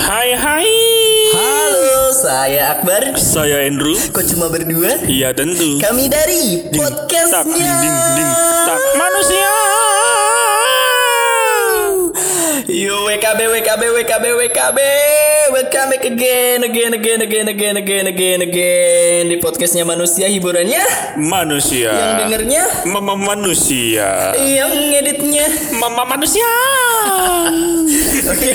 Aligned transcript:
Hai 0.00 0.32
hai. 0.32 0.72
Halo, 1.36 2.08
saya 2.16 2.72
Akbar. 2.72 3.20
Saya 3.20 3.68
Andrew. 3.68 3.92
Kok 4.08 4.24
cuma 4.32 4.48
berdua? 4.48 4.96
Iya 5.04 5.36
tentu. 5.36 5.76
Kami 5.76 6.08
dari 6.08 6.64
Ding, 6.72 6.80
podcastnya. 6.80 7.52
ding, 7.52 7.68
ding, 7.84 7.98
ding, 8.16 8.32
tak. 8.64 8.80
Manusia. 8.96 9.69
Yo 12.70 13.02
WKB 13.02 13.50
WKB 13.50 13.82
WKB 13.82 14.24
WKB 14.46 14.78
Welcome 15.50 15.90
back 15.90 16.06
again 16.06 16.62
again 16.62 16.94
again 16.94 17.18
again 17.18 17.46
again 17.50 17.76
again 17.82 18.06
again 18.06 18.40
again. 18.46 19.22
Di 19.26 19.42
podcastnya 19.42 19.82
manusia 19.82 20.30
hiburannya? 20.30 20.78
Manusia. 21.18 21.90
yang 21.90 22.14
dengernya? 22.22 22.62
Mama 22.86 23.18
manusia. 23.18 24.38
yang 24.38 24.70
ngeditnya? 24.70 25.50
Mama 25.82 26.06
manusia. 26.14 26.46
Oke 28.30 28.54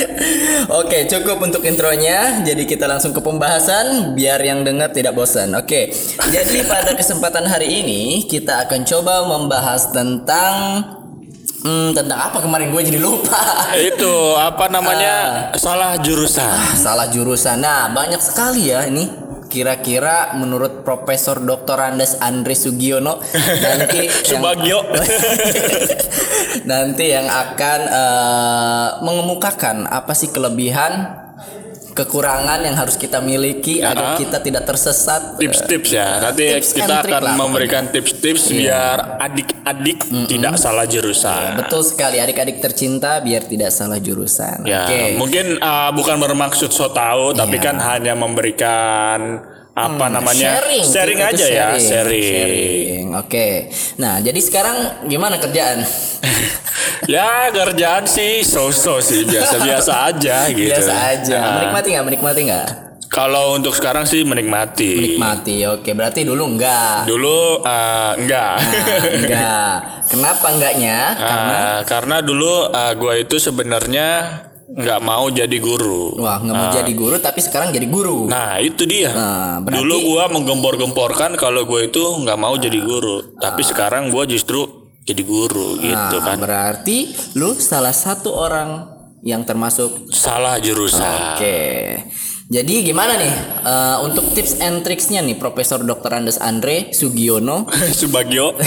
Oke 0.80 0.98
cukup 1.12 1.44
untuk 1.44 1.60
intronya. 1.68 2.40
Jadi 2.48 2.64
kita 2.64 2.88
langsung 2.88 3.12
ke 3.12 3.20
pembahasan 3.20 4.16
Biar 4.16 4.40
yang 4.40 4.64
dengar 4.64 4.96
tidak 4.96 5.12
bosan. 5.12 5.52
Oke 5.60 5.92
Jadi 6.32 6.64
pada 6.64 6.96
kesempatan 6.96 7.44
hari 7.44 7.84
ini 7.84 8.24
Kita 8.24 8.64
akan 8.64 8.80
coba 8.88 9.28
membahas 9.28 9.92
tentang 9.92 10.56
hmm, 11.62 11.94
Tentang 11.94 12.18
apa 12.20 12.38
kemarin 12.38 12.68
gue 12.68 12.82
jadi 12.84 12.98
lupa 12.98 13.38
Itu 13.90 14.34
apa 14.34 14.66
namanya? 14.66 15.48
Salah 15.54 15.96
jurusan. 15.96 16.76
Salah 16.76 17.08
jurusan 17.08 17.58
Nah 17.58 17.90
banyak 17.90 18.18
sekali 18.18 18.68
ya 18.68 18.84
ini 18.84 19.08
Kira-kira 19.46 20.32
menurut 20.32 20.80
Profesor 20.80 21.36
Dr. 21.36 21.76
Andes 21.76 22.16
Andre 22.18 22.56
Sugiono 22.56 23.20
nanti 23.64 24.08
yang- 24.08 24.24
Subagio. 24.24 24.80
nanti 26.64 27.12
yang 27.12 27.28
akan 27.28 27.80
eh, 27.84 28.88
mengemukakan 29.04 29.84
apa 29.84 30.16
sih 30.16 30.32
kelebihan 30.32 31.21
kekurangan 31.92 32.64
yang 32.64 32.76
harus 32.76 32.96
kita 32.96 33.20
miliki 33.20 33.84
agar 33.84 34.16
kita 34.16 34.40
tidak 34.40 34.64
tersesat. 34.64 35.36
Tips-tips 35.36 35.88
ya. 35.92 36.18
Nanti 36.24 36.56
Tips 36.56 36.72
kita 36.72 37.04
akan 37.04 37.20
lah 37.20 37.34
memberikan 37.36 37.92
tips-tips 37.92 38.52
biar 38.52 39.20
adik-adik 39.20 40.00
tidak 40.28 40.54
salah 40.56 40.88
jurusan. 40.88 41.60
betul 41.60 41.84
sekali. 41.84 42.18
Adik-adik 42.18 42.58
tercinta 42.58 43.20
biar 43.20 43.44
tidak 43.44 43.70
salah 43.70 44.00
jurusan. 44.00 44.64
Ya, 44.64 44.88
oke. 44.88 45.20
mungkin 45.20 45.60
uh, 45.60 45.92
bukan 45.92 46.16
bermaksud 46.18 46.72
so 46.72 46.88
tahu, 46.90 47.36
tapi 47.36 47.60
kan 47.60 47.76
hanya 47.76 48.16
memberikan 48.16 49.51
apa 49.72 50.04
namanya? 50.06 50.60
sharing. 50.60 50.84
Sharing 50.84 51.20
aja 51.22 51.46
ya, 51.46 51.68
sharing. 51.74 52.22
Sharing. 52.22 53.06
oke. 53.16 53.48
Nah 53.96 54.20
jadi 54.20 54.36
sekarang 54.36 54.76
gimana 55.06 55.36
kerjaan? 55.36 55.80
Ya 57.02 57.50
kerjaan 57.50 58.06
sih 58.06 58.46
so-so 58.46 59.02
sih 59.02 59.26
biasa-biasa 59.26 59.92
aja 60.14 60.46
gitu. 60.46 60.70
biasa 60.70 60.94
aja. 61.10 61.38
Nah, 61.42 61.50
menikmati 61.58 61.88
nggak? 61.90 62.04
Menikmati 62.06 62.40
nggak? 62.46 62.66
Kalau 63.10 63.58
untuk 63.58 63.74
sekarang 63.74 64.06
sih 64.06 64.22
menikmati. 64.22 65.18
menikmati 65.18 65.66
oke. 65.66 65.90
Berarti 65.92 66.22
dulu 66.22 66.54
enggak 66.54 67.04
Dulu 67.04 67.60
uh, 67.60 68.12
enggak. 68.14 68.54
Nah, 68.54 69.18
enggak 69.18 69.72
kenapa 70.14 70.46
enggaknya 70.48 70.98
Ah, 71.18 71.78
karena? 71.84 72.22
dulu 72.22 72.70
uh, 72.70 72.92
gua 72.94 73.18
itu 73.18 73.36
sebenarnya 73.36 74.08
nggak 74.72 75.00
mau 75.00 75.28
jadi 75.28 75.52
guru. 75.54 76.16
Wah, 76.16 76.38
nggak 76.38 76.54
mau 76.54 76.68
jadi 76.70 76.92
guru 76.92 77.16
tapi 77.18 77.38
sekarang 77.38 77.70
jadi 77.70 77.84
guru. 77.86 78.24
Nah 78.24 78.56
itu 78.56 78.82
dia. 78.82 79.10
Nah, 79.10 79.60
berarti- 79.60 79.78
Dulu 79.78 79.96
gua 80.06 80.24
menggempor-gemporkan 80.28 81.36
kalau 81.36 81.62
gue 81.62 81.86
itu 81.86 82.00
nggak 82.00 82.36
mau 82.36 82.54
jadi 82.54 82.78
guru, 82.78 83.36
tapi 83.36 83.60
sekarang 83.60 84.08
gua 84.08 84.24
justru 84.24 84.64
jadi 85.02 85.20
guru 85.20 85.76
gitu 85.76 86.16
Nah, 86.16 86.24
kan. 86.24 86.36
berarti 86.38 86.98
lu 87.34 87.52
salah 87.52 87.92
satu 87.92 88.32
orang 88.32 88.88
yang 89.20 89.42
termasuk 89.42 90.08
Salah 90.08 90.56
jurusan. 90.56 91.36
Oke. 91.36 91.58
Jadi 92.52 92.84
gimana 92.84 93.16
nih 93.16 93.32
eh, 93.64 93.96
untuk 94.04 94.28
tips 94.30 94.60
and 94.60 94.84
tricksnya 94.84 95.24
nih 95.24 95.34
Profesor 95.34 95.80
Dr. 95.80 96.12
Andes 96.12 96.36
Andre 96.36 96.92
Sugiono 96.92 97.64
Subagio. 97.98 98.52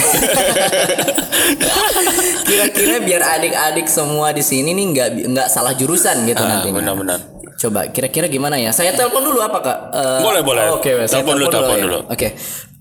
kira-kira 2.45 2.97
biar 3.00 3.22
adik-adik 3.38 3.85
semua 3.85 4.34
di 4.34 4.41
sini 4.41 4.74
nih 4.74 4.85
nggak 4.90 5.09
nggak 5.29 5.47
salah 5.47 5.74
jurusan 5.74 6.25
gitu 6.25 6.40
Ah, 6.40 6.50
nantinya. 6.57 6.81
benar-benar. 6.81 7.19
Coba 7.56 7.85
kira-kira 7.88 8.25
gimana 8.25 8.57
ya? 8.57 8.74
Saya 8.74 8.90
telepon 8.91 9.22
dulu 9.24 9.38
apa 9.40 9.59
kak? 9.59 9.78
Eh, 9.91 10.19
Boleh, 10.19 10.41
boleh. 10.41 10.66
Oke, 10.74 10.91
saya 11.06 11.22
Telepon 11.22 11.35
dulu, 11.38 11.45
telepon 11.47 11.78
ya. 11.78 11.84
dulu. 11.85 12.00
Oke. 12.09 12.28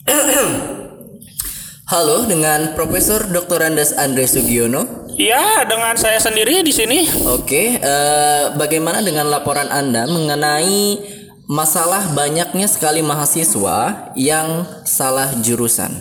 Halo 1.92 2.24
dengan 2.24 2.72
Profesor 2.72 3.28
Dr. 3.28 3.60
Andes 3.60 3.92
Andre 3.92 4.24
Sugiono. 4.24 5.03
Ya, 5.16 5.64
dengan 5.66 5.94
saya 5.96 6.18
sendiri 6.18 6.62
di 6.66 6.72
sini. 6.74 7.06
Oke, 7.30 7.78
eh, 7.78 8.44
bagaimana 8.58 9.00
dengan 9.00 9.30
laporan 9.30 9.70
Anda 9.70 10.06
mengenai 10.10 10.98
masalah 11.46 12.10
banyaknya 12.16 12.66
sekali 12.66 13.04
mahasiswa 13.04 14.10
yang 14.16 14.64
salah 14.82 15.32
jurusan? 15.38 15.92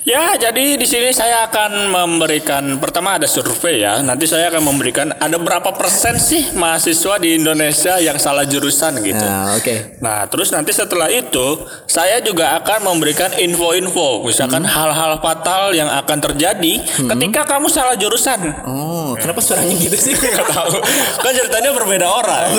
Ya, 0.00 0.32
jadi 0.32 0.80
di 0.80 0.86
sini 0.88 1.12
saya 1.12 1.44
akan 1.44 1.92
memberikan 1.92 2.80
pertama 2.80 3.20
ada 3.20 3.28
survei 3.28 3.84
ya. 3.84 4.00
Nanti 4.00 4.24
saya 4.24 4.48
akan 4.48 4.64
memberikan 4.64 5.12
ada 5.12 5.36
berapa 5.36 5.76
persen 5.76 6.16
sih 6.16 6.56
mahasiswa 6.56 7.20
di 7.20 7.36
Indonesia 7.36 8.00
yang 8.00 8.16
salah 8.16 8.48
jurusan 8.48 8.96
gitu. 9.04 9.20
Nah, 9.20 9.60
oke. 9.60 10.00
Nah, 10.00 10.24
terus 10.32 10.56
nanti 10.56 10.72
setelah 10.72 11.12
itu 11.12 11.68
saya 11.84 12.16
juga 12.24 12.56
akan 12.56 12.88
memberikan 12.88 13.28
info-info, 13.36 14.24
misalkan 14.24 14.64
Hmm. 14.64 14.72
hal-hal 14.72 15.20
fatal 15.20 15.76
yang 15.76 15.92
akan 15.92 16.18
terjadi 16.22 16.80
ketika 16.80 17.44
kamu 17.44 17.68
salah 17.68 17.92
jurusan. 17.92 18.40
Oh, 18.64 19.12
kenapa 19.20 19.44
suaranya 19.44 19.76
gitu 19.76 20.00
sih? 20.00 20.16
Gak 20.32 20.48
tahu. 20.48 20.80
Kan 21.20 21.32
ceritanya 21.36 21.76
berbeda 21.76 22.08
orang. 22.08 22.56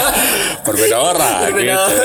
berbeda 0.66 0.96
orang 0.96 1.36
Oh, 1.36 1.44
Berbeda 1.52 1.76
gitu. 1.84 2.04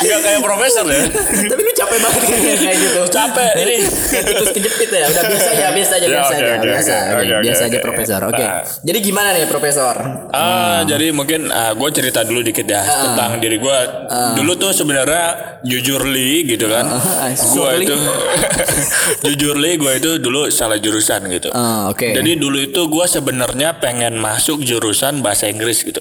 Enggak 0.00 0.20
kayak 0.24 0.40
profesor 0.40 0.84
ya. 0.88 1.02
Tapi 1.44 1.60
lu 1.60 1.72
capek 1.76 1.98
banget 2.00 2.22
kayak 2.56 2.76
gitu. 2.80 3.00
Capek 3.12 3.49
ini. 3.56 3.76
Tikus 4.10 4.50
kejepit 4.54 4.90
ya. 4.90 5.06
Udah 5.10 5.22
biasa 5.26 5.48
aja, 5.54 5.66
biasa 5.74 5.92
aja, 5.96 6.06
biasa 6.06 6.32
aja, 6.34 6.52
biasa. 6.60 6.94
biasa 7.42 7.62
aja 7.66 7.78
profesor. 7.82 8.20
Oke. 8.30 8.44
Nah. 8.44 8.62
Jadi 8.62 8.98
gimana 9.02 9.28
nih 9.34 9.44
profesor? 9.50 9.94
Ah, 10.30 10.80
jadi 10.86 11.10
mungkin 11.10 11.50
gue 11.50 11.90
cerita 11.90 12.22
dulu 12.22 12.40
dikit 12.44 12.66
ya 12.66 12.82
tentang 12.82 13.40
diri 13.40 13.58
gue. 13.58 13.78
Dulu 14.38 14.52
tuh 14.56 14.70
sebenarnya 14.74 15.58
jujur 15.64 16.06
li 16.06 16.46
gitu 16.46 16.66
kan. 16.70 16.86
Ah, 16.88 17.28
gue 17.32 17.70
itu 17.84 17.94
jujur 19.26 19.54
li 19.56 19.76
gue 19.76 19.92
itu 19.98 20.10
dulu 20.20 20.48
salah 20.48 20.78
jurusan 20.80 21.26
gitu. 21.30 21.48
Ah, 21.52 21.90
oke. 21.90 22.10
Jadi 22.12 22.36
dulu 22.40 22.58
itu 22.60 22.80
gue 22.88 23.06
sebenarnya 23.06 23.76
pengen 23.78 24.16
masuk 24.18 24.62
jurusan 24.64 25.20
bahasa 25.20 25.46
Inggris 25.48 25.82
gitu. 25.84 26.00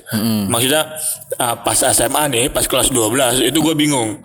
Maksudnya 0.49 0.95
ah, 1.37 1.55
pas 1.59 1.77
SMA 1.77 2.23
nih, 2.31 2.45
pas 2.49 2.65
kelas 2.65 2.89
12 2.91 3.45
itu 3.45 3.59
gue 3.59 3.75
bingung. 3.75 4.19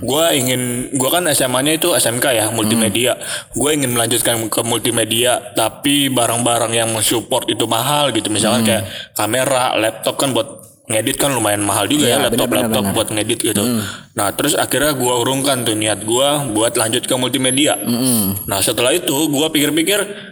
Gue 0.00 0.24
ingin, 0.36 0.92
gue 0.92 1.10
kan 1.10 1.22
SMA-nya 1.30 1.78
itu 1.78 1.92
SMK 1.92 2.26
ya, 2.34 2.46
multimedia. 2.70 3.12
Gue 3.50 3.70
ingin 3.74 3.90
melanjutkan 3.90 4.38
ke 4.46 4.60
multimedia, 4.62 5.50
tapi 5.52 6.06
barang-barang 6.06 6.70
yang 6.70 6.94
mensupport 6.94 7.50
itu 7.50 7.66
mahal 7.66 8.14
gitu. 8.14 8.30
Misalkan 8.30 8.62
kayak 8.62 8.84
kamera, 9.12 9.74
laptop 9.74 10.14
kan 10.14 10.30
buat 10.30 10.62
ngedit 10.86 11.22
kan 11.22 11.30
lumayan 11.30 11.62
mahal 11.62 11.86
juga 11.86 12.06
ya, 12.06 12.18
Iya, 12.18 12.26
laptop 12.26 12.50
benar, 12.50 12.50
benar, 12.50 12.62
laptop 12.66 12.82
benar. 12.82 12.94
buat 12.98 13.08
ngedit 13.14 13.38
gitu. 13.46 13.62
Nah 14.10 14.28
terus 14.34 14.58
akhirnya 14.58 14.90
gue 14.94 15.14
urungkan 15.22 15.62
tuh 15.62 15.78
niat 15.78 16.02
gue 16.02 16.28
buat 16.50 16.74
lanjut 16.74 17.06
ke 17.06 17.14
multimedia. 17.14 17.78
Nah 18.46 18.58
setelah 18.58 18.90
itu 18.90 19.14
gue 19.30 19.46
pikir-pikir 19.54 20.29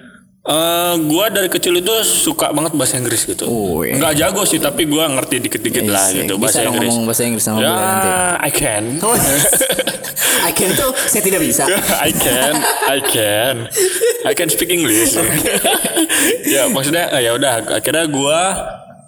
eh 0.49 0.95
gue 0.97 1.25
dari 1.29 1.49
kecil 1.53 1.77
itu 1.77 1.93
suka 2.01 2.49
banget 2.57 2.73
bahasa 2.73 2.97
Inggris 2.97 3.29
gitu. 3.29 3.45
Oh, 3.45 3.85
iya. 3.85 4.01
Nggak 4.01 4.15
jago 4.17 4.43
sih 4.49 4.57
tapi 4.57 4.89
gue 4.89 5.05
ngerti 5.05 5.45
dikit-dikit 5.45 5.85
lah 5.85 6.09
Iya, 6.09 6.25
gitu 6.25 6.41
bisa 6.41 6.41
bahasa 6.41 6.61
Inggris. 6.65 6.89
ngomong 6.89 7.05
bahasa 7.05 7.23
Inggris 7.29 7.45
sama 7.45 7.59
ya, 7.61 7.69
nanti. 7.69 8.09
I 8.41 8.51
can. 8.51 8.85
I 10.49 10.53
can 10.57 10.71
tuh 10.73 10.91
saya 11.05 11.21
tidak 11.21 11.41
bisa. 11.45 11.69
I 12.09 12.11
can, 12.17 12.53
I 12.89 12.99
can, 13.05 13.55
I 14.25 14.33
can 14.33 14.49
speak 14.49 14.73
English. 14.73 15.13
ya 16.57 16.73
maksudnya 16.73 17.13
eh, 17.13 17.29
ya 17.29 17.37
udah 17.37 17.69
akhirnya 17.69 18.09
gua 18.09 18.41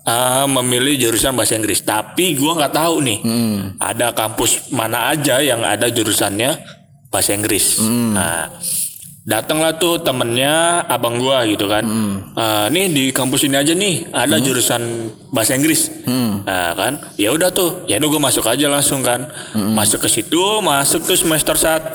ah, 0.04 0.44
memilih 0.44 1.08
jurusan 1.08 1.32
bahasa 1.32 1.56
Inggris. 1.56 1.80
Tapi 1.80 2.36
gua 2.36 2.60
nggak 2.60 2.74
tahu 2.76 3.00
nih 3.00 3.18
ada 3.80 4.12
kampus 4.12 4.68
mana 4.76 5.08
aja 5.08 5.40
yang 5.40 5.64
ada 5.64 5.88
jurusannya 5.88 6.60
bahasa 7.08 7.32
Inggris. 7.32 7.80
Nah 7.80 8.60
datanglah 9.30 9.78
tuh 9.78 10.02
temennya 10.02 10.82
abang 10.90 11.22
gua 11.22 11.46
gitu 11.46 11.70
kan. 11.70 11.86
Eh, 12.34 12.66
nih 12.74 12.84
di 12.90 13.04
kampus 13.14 13.46
ini 13.46 13.54
aja 13.54 13.70
nih 13.70 14.10
ada 14.10 14.42
jurusan 14.42 14.82
bahasa 15.30 15.54
Inggris. 15.54 15.86
Nah 16.42 16.74
kan, 16.74 16.98
ya 17.14 17.30
udah 17.30 17.54
tuh, 17.54 17.86
ya 17.86 18.02
udah 18.02 18.08
gua 18.10 18.22
masuk 18.26 18.50
aja 18.50 18.66
langsung 18.66 19.06
kan. 19.06 19.30
Masuk 19.54 20.02
ke 20.02 20.08
situ, 20.10 20.42
masuk 20.58 21.06
tuh 21.06 21.14
semester 21.14 21.54
1 21.54 21.94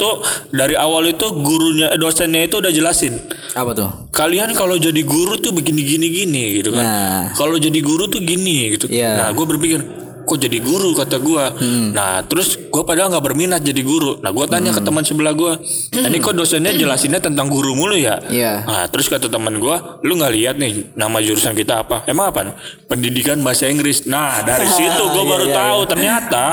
dari 0.56 0.80
awal 0.80 1.12
itu 1.12 1.28
gurunya 1.36 1.92
dosennya 2.00 2.48
itu 2.48 2.64
udah 2.64 2.72
jelasin. 2.72 3.20
Apa 3.52 3.72
tuh? 3.76 3.90
Kalian 4.16 4.56
kalau 4.56 4.80
jadi 4.80 5.04
guru 5.04 5.36
tuh 5.36 5.52
begini 5.52 5.84
gini 5.84 6.08
gini 6.08 6.44
gitu 6.64 6.72
kan. 6.72 6.84
Nah. 6.84 7.24
Kalau 7.36 7.60
jadi 7.60 7.80
guru 7.84 8.08
tuh 8.08 8.24
gini 8.24 8.76
gitu. 8.80 8.88
Iya. 8.88 9.20
Nah, 9.20 9.30
gue 9.36 9.46
berpikir 9.48 9.80
kok 10.25 10.36
jadi 10.36 10.57
guru 10.57 10.92
kata 10.92 11.18
gua. 11.18 11.54
Nah, 11.89 12.25
terus 12.25 12.57
gua 12.68 12.81
padahal 12.81 13.13
nggak 13.13 13.24
berminat 13.24 13.62
jadi 13.62 13.80
guru. 13.80 14.18
Nah, 14.19 14.30
gua 14.30 14.45
tanya 14.45 14.69
ke 14.69 14.81
teman 14.81 15.01
sebelah 15.01 15.31
gua, 15.31 15.56
"Nah, 15.56 16.10
"Ini 16.10 16.18
kok 16.18 16.33
dosennya 16.33 16.74
jelasinnya 16.74 17.22
tentang 17.22 17.48
guru 17.48 17.72
mulu 17.72 17.94
ya?" 17.94 18.18
Iya. 18.25 18.66
Nah, 18.66 18.83
terus 18.89 19.06
kata 19.06 19.30
teman 19.30 19.56
gua, 19.56 20.01
"Lu 20.01 20.18
nggak 20.18 20.33
lihat 20.33 20.56
nih 20.57 20.92
nama 20.94 21.18
jurusan 21.18 21.54
kita 21.54 21.81
apa?" 21.81 22.04
Emang 22.06 22.33
apa? 22.33 22.57
Pendidikan 22.86 23.39
bahasa 23.39 23.66
Inggris. 23.66 24.04
Nah, 24.06 24.42
dari 24.42 24.66
situ 24.75 25.04
gua 25.06 25.22
Iya, 25.22 25.31
baru 25.31 25.45
iya, 25.45 25.56
tahu 25.56 25.80
ternyata 25.86 26.44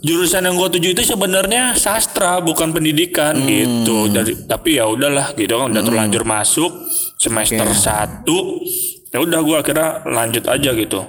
jurusan 0.00 0.44
yang 0.44 0.54
gue 0.54 0.68
tuju 0.70 0.88
itu 0.92 1.02
sebenarnya 1.02 1.72
sastra 1.74 2.36
bukan 2.38 2.70
pendidikan 2.70 3.32
Hmm. 3.34 3.48
gitu 3.48 4.12
dari 4.12 4.36
tapi 4.36 4.76
ya 4.76 4.84
udahlah 4.84 5.32
gitu 5.32 5.56
kan 5.56 5.72
udah 5.72 5.80
terlanjur 5.80 6.28
masuk 6.28 6.68
semester 7.16 7.64
satu 7.72 8.60
ya 9.08 9.24
udah 9.24 9.40
gue 9.40 9.56
akhirnya 9.56 10.04
lanjut 10.04 10.44
aja 10.44 10.76
gitu 10.76 11.00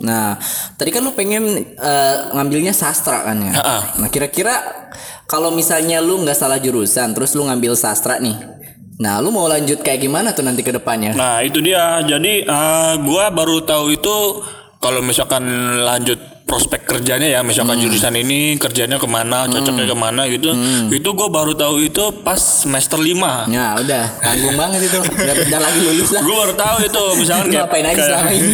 Nah, 0.00 0.40
tadi 0.80 0.88
kan 0.88 1.04
lu 1.04 1.12
pengen 1.12 1.60
eh, 1.60 2.16
ngambilnya 2.32 2.72
sastra 2.72 3.24
kan 3.28 3.36
ya. 3.36 3.52
Ha-ha. 3.52 3.78
Nah, 4.00 4.08
kira-kira 4.08 4.56
kalau 5.28 5.52
misalnya 5.52 6.00
lu 6.00 6.24
nggak 6.24 6.36
salah 6.36 6.56
jurusan, 6.56 7.12
terus 7.12 7.36
lu 7.36 7.44
ngambil 7.44 7.76
sastra 7.76 8.16
nih. 8.16 8.36
Nah, 9.00 9.20
lu 9.20 9.32
mau 9.32 9.48
lanjut 9.48 9.80
kayak 9.80 10.00
gimana 10.04 10.36
tuh 10.36 10.44
nanti 10.44 10.60
ke 10.60 10.76
depannya? 10.76 11.16
nah 11.16 11.40
itu 11.40 11.60
dia 11.64 12.04
jadi 12.04 12.44
eh, 12.44 12.94
gue 13.00 13.24
baru 13.32 13.64
tahu 13.64 13.96
itu 13.96 14.16
kalau 14.80 15.00
misalkan 15.04 15.44
lanjut 15.84 16.20
prospek 16.50 16.82
kerjanya 16.84 17.30
ya. 17.30 17.40
Misalkan 17.40 17.78
Hmm. 17.78 17.86
jurusan 17.86 18.10
ini 18.16 18.40
kerjanya 18.56 18.98
ke 18.98 19.06
mana 19.06 19.46
cocoknya 19.46 19.86
ke 19.86 19.94
mana 19.96 20.26
gitu. 20.26 20.50
Hmm. 20.50 20.90
itu 20.90 21.06
gue 21.06 21.28
baru 21.30 21.54
tahu 21.54 21.78
itu 21.80 22.02
pas 22.20 22.34
semester 22.36 22.98
5 22.98 23.46
Nah, 23.46 23.78
udah. 23.78 24.04
Tanggung 24.18 24.56
banget 24.56 24.80
itu. 24.84 24.98
Udah, 24.98 25.34
udah 25.38 25.60
lagi 25.60 25.78
lulus 25.80 26.10
lah. 26.10 26.20
gue 26.20 26.34
baru 26.36 26.54
tahu 26.54 26.76
itu. 26.82 27.04
Misalkan 27.16 27.46
kayak 27.48 27.62
ngapain 27.62 27.86
aja 27.86 28.02
selama 28.02 28.30
ini? 28.32 28.50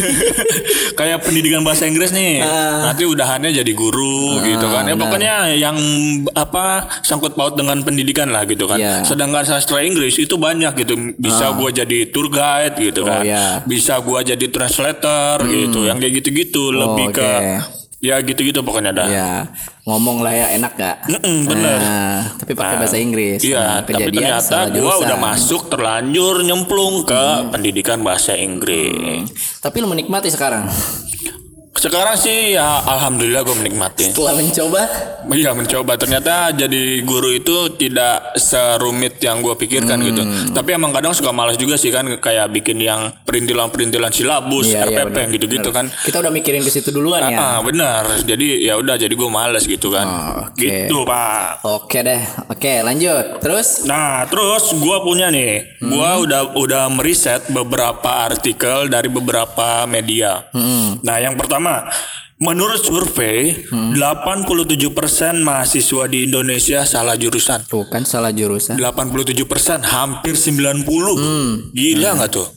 kayak 0.99 1.17
pendidikan 1.21 1.61
bahasa 1.61 1.83
Inggris 1.83 2.11
nih. 2.11 2.45
Nanti 2.83 3.03
udahannya 3.03 3.49
jadi 3.51 3.71
guru 3.73 4.37
gitu 4.43 4.65
kan. 4.67 4.85
Ya 4.85 4.93
pokoknya 4.93 5.33
yang 5.55 5.77
apa 6.33 6.65
sangkut 7.01 7.33
paut 7.33 7.55
dengan 7.55 7.81
pendidikan 7.81 8.29
lah 8.29 8.45
gitu 8.45 8.65
kan. 8.65 8.77
Iya. 8.77 9.01
sedangkan 9.03 9.41
sastra 9.41 9.81
Inggris 9.81 10.13
itu 10.15 10.37
banyak 10.37 10.77
gitu. 10.77 10.93
Bisa 11.15 11.49
gua 11.51 11.71
jadi 11.71 12.05
tour 12.07 12.27
guide 12.27 12.75
gitu 12.77 13.01
Oh, 13.01 13.09
kan. 13.09 13.23
iya. 13.23 13.63
bisa 13.63 13.97
gua 13.99 14.21
jadi 14.21 14.45
translator 14.47 15.41
gitu. 15.43 15.81
Yang 15.81 15.97
kayak 15.99 16.13
gitu-gitu. 16.15 16.63
Lebih 16.69 17.07
oke. 17.09 17.15
ke 17.15 17.29
ya 17.97 18.21
gitu-gitu 18.21 18.61
pokoknya 18.61 18.93
dah 18.93 19.07
Ya, 19.07 19.31
ngomong 19.83 20.21
lah 20.21 20.29
ya 20.29 20.47
enak 20.53 20.73
gak? 20.73 20.97
Mm-mm, 21.07 21.37
bener. 21.45 21.79
Nah, 21.79 22.19
tapi 22.35 22.53
pakai 22.53 22.75
Nah, 22.75 22.79
bahasa 22.79 22.97
Inggris. 22.97 23.39
Iya, 23.41 23.57
Nah, 23.57 23.75
tapi 23.81 23.91
ternyata. 24.05 24.57
Hmm. 24.69 25.01
udah 25.01 25.17
masuk 25.17 25.61
terlanjur 25.67 26.35
nyemplung 26.41 27.01
ke 27.03 27.23
pendidikan 27.49 27.99
bahasa 27.99 28.37
Inggris. 28.37 29.25
Tapi 29.57 29.77
lu 29.79 29.87
menikmati 29.87 30.29
sekarang. 30.29 30.69
Sekarang 31.77 32.15
sih 32.15 32.53
ya 32.53 32.81
alhamdulillah 32.81 33.41
gue 33.41 33.55
menikmati. 33.55 34.09
Setelah 34.09 34.33
mencoba, 34.33 34.81
Iya 35.27 35.51
mencoba 35.51 35.93
ternyata 35.93 36.49
jadi 36.49 37.03
guru 37.03 37.29
itu 37.31 37.51
tidak 37.75 38.33
serumit 38.35 39.19
yang 39.19 39.39
gue 39.39 39.53
pikirkan 39.53 39.99
gitu. 40.01 40.23
Hmm. 40.23 40.51
Tapi 40.51 40.73
emang 40.73 40.89
kadang 40.89 41.11
suka 41.11 41.29
malas 41.29 41.53
juga 41.55 41.75
sih 41.75 41.91
kan 41.91 42.07
kayak 42.17 42.47
bikin 42.49 42.79
yang 42.79 43.11
perintilan-perintilan 43.21 44.09
silabus, 44.09 44.71
Iya, 44.71 44.87
iya, 44.87 45.03
RPP 45.03 45.15
yang 45.17 45.31
gitu-gitu 45.31 45.69
kan. 45.69 45.85
kita 45.99 46.17
udah 46.17 46.31
mikirin 46.31 46.63
ke 46.63 46.71
situ 46.71 46.89
duluan 46.89 47.27
ya. 47.27 47.37
Ah 47.37 47.59
benar. 47.59 48.07
Jadi 48.21 48.63
ya 48.63 48.75
udah 48.75 48.95
jadi 48.95 49.11
gue 49.11 49.29
males 49.29 49.63
gitu 49.63 49.91
kan. 49.91 50.07
Oh, 50.07 50.47
oke. 50.47 50.57
Gitu 50.57 50.97
pak. 51.03 51.61
Oke 51.61 51.99
deh. 52.01 52.21
Oke, 52.47 52.73
lanjut. 52.81 53.25
Terus 53.37 53.83
Nah 53.83 54.23
terus 54.25 54.71
gue 54.71 54.97
punya 55.01 55.27
nih, 55.27 55.77
Hmm. 55.77 55.91
gue 55.91 56.11
udah 56.23 56.41
udah 56.55 56.83
meriset 56.89 57.45
beberapa 57.49 58.23
artikel 58.23 58.87
dari 58.87 59.07
beberapa 59.07 59.83
media. 59.85 60.47
Hmm. 60.49 61.03
Nah 61.03 61.19
yang 61.19 61.35
pertama, 61.35 61.66
menurut 62.37 62.77
survei, 62.79 63.65
Hmm. 63.65 63.93
87% 63.93 64.77
mahasiswa 65.39 66.05
di 66.05 66.23
Indonesia 66.23 66.83
salah 66.83 67.15
jurusan. 67.15 67.65
tuh 67.65 67.85
kan 67.85 68.03
salah 68.03 68.29
jurusan. 68.29 68.77
87% 68.77 69.41
hampir 69.83 70.33
90 70.33 71.15
Hmm. 71.15 71.71
Gila 71.71 72.09
nggak 72.15 72.29
tuh? 72.29 72.47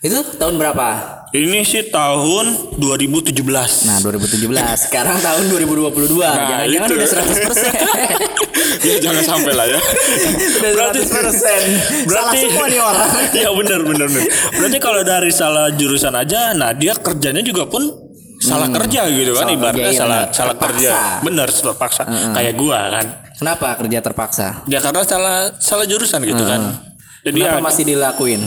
Itu 0.00 0.16
tahun 0.34 0.56
berapa? 0.56 0.88
Ini 1.30 1.60
sih 1.62 1.86
tahun 1.86 2.46
2017 2.74 3.84
Nah, 3.84 4.00
2017. 4.00 4.58
Sekarang 4.82 5.14
tahun 5.16 5.46
2022. 5.46 6.26
Jangan-jangan 6.26 6.88
itu. 6.88 6.94
udah 6.96 7.08
100%. 7.12 7.74
ya 8.88 8.94
jangan 8.98 9.22
sampai 9.28 9.52
lah 9.52 9.66
ya 9.68 9.78
udah 10.58 10.90
100%. 10.90 11.06
Salah 11.06 11.54
berarti- 12.02 12.40
semua 12.42 12.64
nih 12.66 12.80
orang. 12.80 13.08
ya 13.30 13.48
benar 13.52 13.80
benar 13.84 14.06
benar. 14.08 14.26
Berarti 14.50 14.78
kalau 14.80 15.00
dari 15.02 15.30
salah 15.30 15.70
jurusan 15.70 16.14
aja, 16.14 16.50
nah 16.50 16.72
dia 16.72 16.96
kerjanya 16.96 17.40
juga 17.40 17.62
pun 17.64 17.84
salah 18.40 18.68
kerja 18.68 19.00
gitu 19.06 19.30
kan, 19.30 19.44
Hmm. 19.44 19.46
Salah 19.46 19.54
ibaratnya 19.54 19.84
kerja, 19.84 19.92
iya 19.92 20.00
salah 20.00 20.18
benar. 20.18 20.32
salah 20.32 20.54
Terpaksa. 20.54 20.66
kerja. 20.66 20.92
Bener 21.20 21.48
terpaksa. 21.48 22.02
Kayak 22.32 22.54
gua 22.56 22.80
kan. 22.90 23.06
Kenapa 23.36 23.66
kerja 23.76 23.98
terpaksa? 24.00 24.46
Ya 24.64 24.78
karena 24.78 25.00
salah 25.02 25.36
salah 25.56 25.84
jurusan 25.84 26.20
gitu 26.22 26.40
kan. 26.40 26.60
Jadi 27.20 27.36
Kenapa 27.38 27.56
ya, 27.56 27.62
masih 27.62 27.84
dilakuin? 27.86 28.42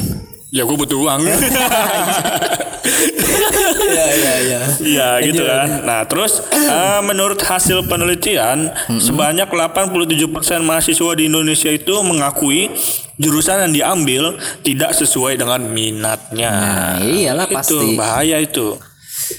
ya 0.50 0.62
gue 0.62 0.76
butuh 0.76 0.98
uang. 1.00 1.22
Iya, 3.84 4.06
iya, 4.12 4.34
iya. 4.40 4.60
Iya 4.76 5.08
gitu 5.24 5.44
kan. 5.44 5.68
Nah 5.82 6.04
terus 6.04 6.44
eh, 6.52 7.02
menurut 7.02 7.40
hasil 7.40 7.86
penelitian 7.86 8.70
sebanyak 8.98 9.48
87% 9.48 10.20
mahasiswa 10.62 11.12
di 11.14 11.24
Indonesia 11.26 11.70
itu 11.70 11.94
mengakui 12.02 12.70
jurusan 13.16 13.64
yang 13.64 13.74
diambil 13.74 14.24
tidak 14.62 14.92
sesuai 14.94 15.38
dengan 15.38 15.64
minatnya. 15.64 16.50
Nah, 16.50 16.94
iyalah 17.00 17.46
itu 17.46 17.56
pasti. 17.56 17.88
bahaya 17.96 18.38
itu. 18.38 18.76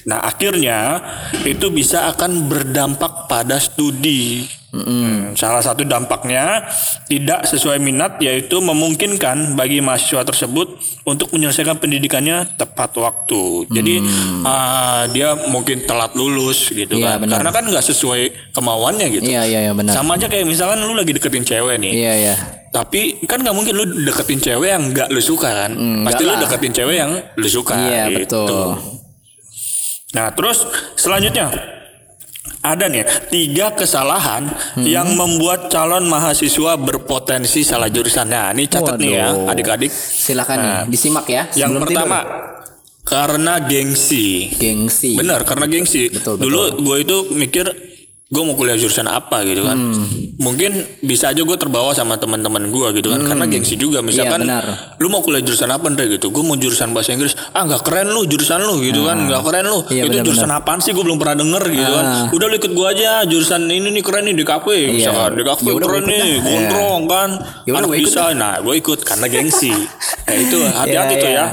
Nah 0.07 0.25
akhirnya 0.25 1.01
itu 1.45 1.69
bisa 1.71 2.11
akan 2.13 2.49
berdampak 2.49 3.27
pada 3.27 3.57
studi. 3.59 4.45
Salah 5.39 5.63
satu 5.63 5.87
dampaknya 5.87 6.67
tidak 7.07 7.47
sesuai 7.47 7.79
minat 7.79 8.19
yaitu 8.19 8.59
memungkinkan 8.59 9.55
bagi 9.55 9.79
mahasiswa 9.79 10.27
tersebut 10.27 10.67
untuk 11.07 11.31
menyelesaikan 11.31 11.79
pendidikannya 11.79 12.59
tepat 12.59 12.91
waktu. 12.99 13.71
Jadi 13.71 14.03
ah, 14.43 15.07
dia 15.15 15.39
mungkin 15.47 15.87
telat 15.87 16.19
lulus 16.19 16.75
gitu 16.75 16.99
Iya, 16.99 17.15
kan, 17.15 17.23
benar. 17.23 17.35
karena 17.39 17.51
kan 17.55 17.65
nggak 17.71 17.85
sesuai 17.87 18.23
kemauannya 18.51 19.07
gitu. 19.15 19.23
Iya, 19.31 19.47
iya, 19.47 19.59
iya 19.71 19.73
benar. 19.79 19.95
Sama 19.95 20.19
aja 20.19 20.27
kayak 20.27 20.43
misalkan 20.43 20.83
lu 20.83 20.95
lagi 20.99 21.15
deketin 21.15 21.47
cewek 21.47 21.79
nih. 21.79 21.93
Iya, 21.95 22.13
iya. 22.19 22.35
Tapi 22.75 23.23
kan 23.31 23.47
nggak 23.47 23.55
mungkin 23.55 23.79
lu 23.79 23.87
deketin 24.03 24.43
cewek 24.43 24.75
yang 24.75 24.91
nggak 24.91 25.07
lu 25.15 25.23
suka 25.23 25.55
kan? 25.55 25.71
Pasti 26.03 26.27
lu 26.27 26.35
deketin 26.35 26.73
cewek 26.75 26.97
yang 26.99 27.15
lu 27.39 27.47
suka. 27.47 27.79
Iya, 27.79 28.11
gitu. 28.11 28.43
betul. 28.43 28.94
Nah 30.15 30.31
terus 30.31 30.63
selanjutnya 30.95 31.51
ada 32.61 32.89
nih 32.89 33.03
tiga 33.29 33.73
kesalahan 33.73 34.49
Hmm. 34.75 34.85
yang 34.85 35.13
membuat 35.13 35.69
calon 35.69 36.07
mahasiswa 36.07 36.77
berpotensi 36.77 37.61
salah 37.61 37.87
jurusan. 37.87 38.25
Nah 38.25 38.51
ini 38.51 38.65
catat 38.65 38.97
nih 38.97 39.11
ya 39.13 39.29
Waduh. 39.29 39.51
adik-adik. 39.51 39.91
Silakan 39.91 40.57
nih, 40.57 40.73
Nah, 40.73 40.83
disimak 40.85 41.27
ya. 41.27 41.43
Yang 41.53 41.73
pertama 41.79 42.19
tidur. 42.21 42.41
karena 43.05 43.55
gengsi. 43.61 44.49
gengsi. 44.51 45.13
Benar 45.15 45.45
karena 45.45 45.67
gengsi. 45.67 46.09
Betul, 46.09 46.41
Dulu 46.41 46.61
gue 46.81 46.97
itu 47.01 47.17
mikir 47.31 47.67
gue 48.35 48.43
mau 48.43 48.53
kuliah 48.53 48.75
jurusan 48.75 49.07
apa 49.07 49.47
gitu 49.47 49.63
kan. 49.63 49.79
Hmm. 49.79 50.03
Mungkin 50.37 50.75
bisa 51.01 51.31
aja 51.31 51.39
gue 51.39 51.55
terbawa 51.55 51.95
sama 51.95 52.19
teman-teman 52.19 52.67
gue 52.67 52.99
gitu 52.99 53.09
kan. 53.09 53.23
Karena 53.23 53.47
gengsi 53.47 53.75
juga. 53.75 54.03
Misalkan 54.03 54.43
Hmm. 54.43 54.51
Iya, 54.51 54.59
benar. 54.59 54.99
lu 54.99 55.07
mau 55.07 55.23
kuliah 55.23 55.39
jurusan 55.41 55.71
apa 55.71 55.87
Andre 55.87 56.11
gitu. 56.11 56.29
Gue 56.29 56.43
mau 56.43 56.55
jurusan 56.55 56.91
bahasa 56.91 57.15
Inggris. 57.15 57.33
Ah 57.49 57.63
nggak 57.63 57.81
keren 57.81 58.11
lu 58.11 58.27
jurusan 58.27 58.59
lu 58.61 58.83
gitu 58.83 59.05
kan. 59.05 59.23
Nggak 59.23 59.43
keren 59.43 59.65
lu. 59.65 59.81
Iya, 59.87 60.03
itu 60.03 60.11
benar, 60.13 60.25
jurusan 60.27 60.51
apaan 60.51 60.79
sih 60.79 60.91
gue 60.91 61.01
belum 61.01 61.17
pernah 61.17 61.37
denger 61.39 61.65
gitu 61.71 61.93
kan. 61.93 62.05
Ah. 62.05 62.27
Udah 62.29 62.47
lu 62.49 62.55
ikut 62.57 62.73
gue 62.73 62.87
aja 62.91 63.11
jurusan 63.25 63.63
ini 63.65 63.89
nih 63.91 64.03
keren 64.03 64.25
nih 64.25 64.35
di 64.35 64.43
kafe. 64.43 64.91
Misalkan 64.91 65.33
di 65.33 65.45
kafe 65.45 65.63
Ya 65.65 65.79
keren 65.79 66.05
nih. 66.05 66.19
dah. 66.19 66.43
Gondrong 66.43 67.03
kan. 67.07 67.29
Ya 67.63 67.71
udah, 67.71 67.81
Anak 67.81 67.91
bisa. 67.95 68.23
Nah 68.33 68.59
gue 68.59 68.75
ikut 68.75 68.99
karena 69.01 69.27
gengsi. 69.27 69.71
nah 70.27 70.35
itu 70.35 70.59
hati-hati 70.59 71.15
Iya, 71.15 71.23
tuh 71.23 71.31
iya. 71.31 71.39
ya. 71.41 71.49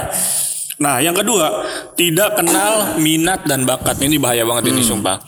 Nah, 0.81 0.97
yang 0.97 1.13
kedua, 1.13 1.61
tidak 1.93 2.33
kenal 2.33 2.97
minat 2.97 3.45
dan 3.45 3.61
bakat. 3.61 4.01
Ini 4.01 4.17
bahaya 4.17 4.41
banget 4.41 4.65
Hmm. 4.65 4.73
ini 4.73 4.81
sumpah. 4.81 5.21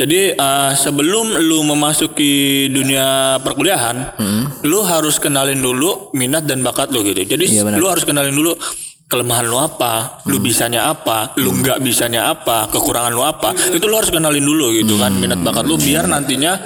Jadi 0.00 0.32
eh, 0.32 0.72
sebelum 0.74 1.36
lu 1.44 1.60
memasuki 1.60 2.32
dunia 2.66 3.36
perkuliahan, 3.38 4.16
lu 4.64 4.80
harus 4.80 5.20
kenalin 5.20 5.60
dulu 5.60 6.08
minat 6.16 6.48
dan 6.48 6.64
bakat 6.64 6.88
lu 6.88 7.04
gitu. 7.04 7.20
Jadi 7.20 7.44
Hmm. 7.44 7.52
Iya, 7.52 7.62
benar. 7.68 7.76
lu 7.76 7.86
harus 7.86 8.04
kenalin 8.08 8.32
dulu 8.32 8.56
kelemahan 9.10 9.44
lu 9.44 9.58
apa, 9.58 10.22
lu 10.24 10.38
bisanya 10.38 10.88
apa, 10.88 11.34
lu 11.36 11.50
nggak 11.52 11.82
bisanya 11.82 12.30
apa, 12.30 12.70
kekurangan 12.70 13.10
lu 13.10 13.20
apa. 13.20 13.52
Itu 13.52 13.90
lu 13.90 13.98
harus 13.98 14.08
kenalin 14.08 14.40
dulu 14.40 14.72
gitu 14.72 14.96
kan 14.96 15.12
minat 15.12 15.42
bakat 15.42 15.66
lu 15.66 15.74
biar 15.76 16.06
nantinya 16.06 16.56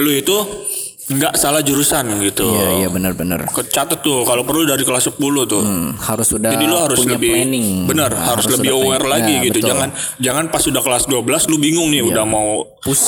lu 0.00 0.10
itu 0.10 0.66
nggak 1.10 1.34
salah 1.34 1.58
jurusan 1.58 2.06
gitu. 2.22 2.46
Iya 2.46 2.68
iya 2.78 2.88
benar-benar. 2.88 3.50
Catat 3.50 3.98
tuh 3.98 4.22
kalau 4.22 4.46
perlu 4.46 4.62
dari 4.62 4.80
kelas 4.80 5.10
10 5.10 5.18
tuh. 5.44 5.58
Hmm, 5.58 5.98
harus 5.98 6.26
sudah 6.28 6.54
Jadi 6.54 6.64
lu 6.64 6.76
harus 6.78 6.98
punya 6.98 7.18
lebih 7.18 7.30
planning. 7.34 7.66
benar, 7.84 8.10
Nah, 8.10 8.24
harus, 8.30 8.46
lebih 8.46 8.70
sudah 8.70 8.78
aware 8.78 9.02
planning. 9.02 9.10
lagi 9.10 9.34
Nah, 9.34 9.42
gitu. 9.42 9.50
betul. 9.52 9.60
Iya. 9.60 9.70
Jangan 9.70 9.88
jangan 10.16 10.44
pas 10.48 10.62
sudah 10.62 10.80
kelas 10.80 11.04
12 11.06 11.42
lu 11.46 11.56
bingung 11.58 11.88
nih 11.90 12.00
udah 12.00 12.22
mau 12.22 12.62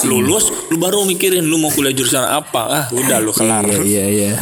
lulus, 0.05 0.45
lu 0.69 0.77
baru 0.77 1.07
mikirin 1.07 1.43
lu 1.43 1.57
mau 1.57 1.71
kuliah 1.71 1.95
jurusan 1.95 2.21
apa. 2.21 2.63
Ah, 2.67 2.85
udah 2.91 3.19
lu 3.19 3.31
kelar. 3.31 3.63
Iya 3.65 3.79
iya 3.81 4.05
iya. 4.29 4.33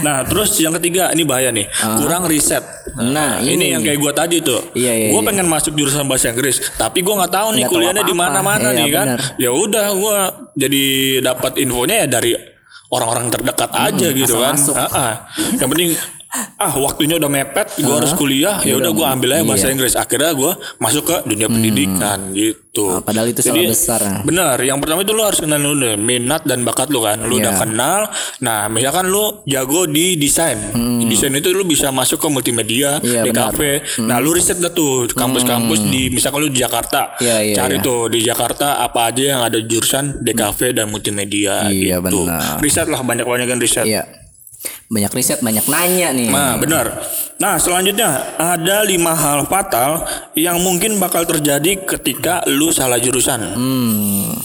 Nah, 0.00 0.22
terus 0.22 0.56
yang 0.56 0.72
ketiga 0.78 1.10
ini 1.10 1.22
bahaya 1.22 1.50
nih. 1.50 1.66
Kurang 1.98 2.24
riset. 2.24 2.62
Nah, 2.94 3.38
ini, 3.38 3.54
ini. 3.56 3.66
yang 3.72 3.82
kayak 3.82 3.98
gua 3.98 4.12
tadi 4.12 4.40
tuh. 4.40 4.72
Iya, 4.72 4.92
iya, 4.92 5.08
gua 5.10 5.20
iya. 5.20 5.28
pengen 5.28 5.46
masuk 5.46 5.72
jurusan 5.72 6.06
bahasa 6.06 6.30
Inggris, 6.30 6.58
tapi 6.74 7.02
gua 7.02 7.20
nggak 7.20 7.32
tahu 7.32 7.48
nih 7.52 7.64
tahu 7.64 7.72
kuliahnya 7.76 8.02
di 8.02 8.14
mana-mana 8.14 8.68
Iya, 8.70 8.78
nih 8.78 8.88
kan. 8.88 9.06
Ya 9.36 9.50
udah 9.50 9.86
gua 9.92 10.16
jadi 10.54 10.84
dapat 11.20 11.58
infonya 11.58 12.04
ya 12.04 12.08
dari 12.08 12.30
orang-orang 12.92 13.32
terdekat 13.32 13.70
aja 13.72 14.06
gitu 14.12 14.36
asal 14.36 14.42
kan. 14.44 14.54
masuk. 14.54 14.74
Ah, 14.76 14.88
ah. 14.92 15.14
Yang 15.56 15.68
penting 15.72 15.90
ah 16.32 16.72
waktunya 16.74 17.16
udah 17.16 17.28
mepet, 17.28 17.76
gua 17.78 18.00
harus 18.00 18.12
kuliah, 18.12 18.56
ya 18.58 18.74
udah 18.74 18.88
gua 18.90 19.12
ambil 19.12 19.36
aja 19.36 19.44
bahasa 19.44 19.68
Iya. 19.68 19.74
Inggris. 19.74 19.94
Akhirnya 19.94 20.32
gua 20.32 20.52
masuk 20.78 21.04
ke 21.04 21.16
dunia 21.24 21.44
pendidikan 21.46 22.32
gitu. 22.32 22.88
Ah, 22.88 23.00
padahal 23.00 23.28
itu 23.28 23.44
salah 23.44 23.68
besar. 23.68 24.00
Benar, 24.22 24.56
yang 24.58 24.80
pertama 24.80 25.00
itu 25.00 25.12
lu 25.12 25.20
harus 25.20 25.36
kenal 25.36 25.60
dulu 25.60 25.76
deh, 25.78 25.94
minat 25.94 26.40
dan 26.42 26.62
bakat 26.62 26.88
lu 26.88 27.00
kan. 27.00 27.20
Lu 27.20 27.36
udah 27.36 27.52
Iya. 27.52 27.60
kenal. 27.60 28.00
Nah, 28.40 28.64
misalkan 28.66 29.06
lu 29.06 29.44
jago 29.44 29.84
di 29.84 30.16
desain. 30.16 30.56
Di 30.72 31.04
Desain 31.04 31.28
itu 31.30 31.52
lu 31.52 31.62
bisa 31.62 31.92
masuk 31.92 32.16
ke 32.16 32.28
multimedia, 32.30 32.96
Hmm. 32.96 33.04
Iya, 33.04 33.20
di 33.20 33.30
benar. 33.30 33.52
Hmm. 33.52 33.52
kafe. 33.52 33.70
Nah, 34.00 34.16
lu 34.16 34.32
riset 34.32 34.56
dah 34.56 34.70
tuh 34.70 35.12
kampus-kampus 35.12 35.84
di 35.84 36.08
misalkan 36.08 36.40
lu 36.40 36.48
di 36.48 36.56
Jakarta. 36.58 37.12
Iya, 37.18 37.36
iya, 37.42 37.54
Cari 37.54 37.76
iya. 37.76 37.84
tuh 37.84 38.08
di 38.08 38.20
Jakarta 38.22 38.80
apa 38.80 39.12
aja 39.12 39.36
yang 39.36 39.40
ada 39.42 39.60
jurusan 39.60 40.16
DKV 40.18 40.72
dan 40.72 40.88
multimedia 40.88 41.68
Iya, 41.68 42.00
gitu. 42.00 42.24
benar. 42.24 42.56
Riset 42.56 42.88
lah 42.88 43.04
banyak-banyakan 43.04 43.58
riset. 43.58 43.84
Iya. 43.84 44.21
Banyak 44.92 45.12
riset, 45.16 45.40
banyak 45.40 45.64
nanya 45.72 46.12
nih. 46.12 46.28
Nah, 46.28 46.60
benar. 46.60 47.00
Nah, 47.40 47.56
selanjutnya 47.56 48.36
ada 48.36 48.84
lima 48.84 49.16
hal 49.16 49.48
fatal 49.48 50.04
yang 50.36 50.60
mungkin 50.60 51.00
bakal 51.00 51.24
terjadi 51.24 51.80
ketika 51.96 52.44
lu 52.44 52.68
salah 52.68 53.00
jurusan. 53.00 53.40
Hmm. 53.56 54.36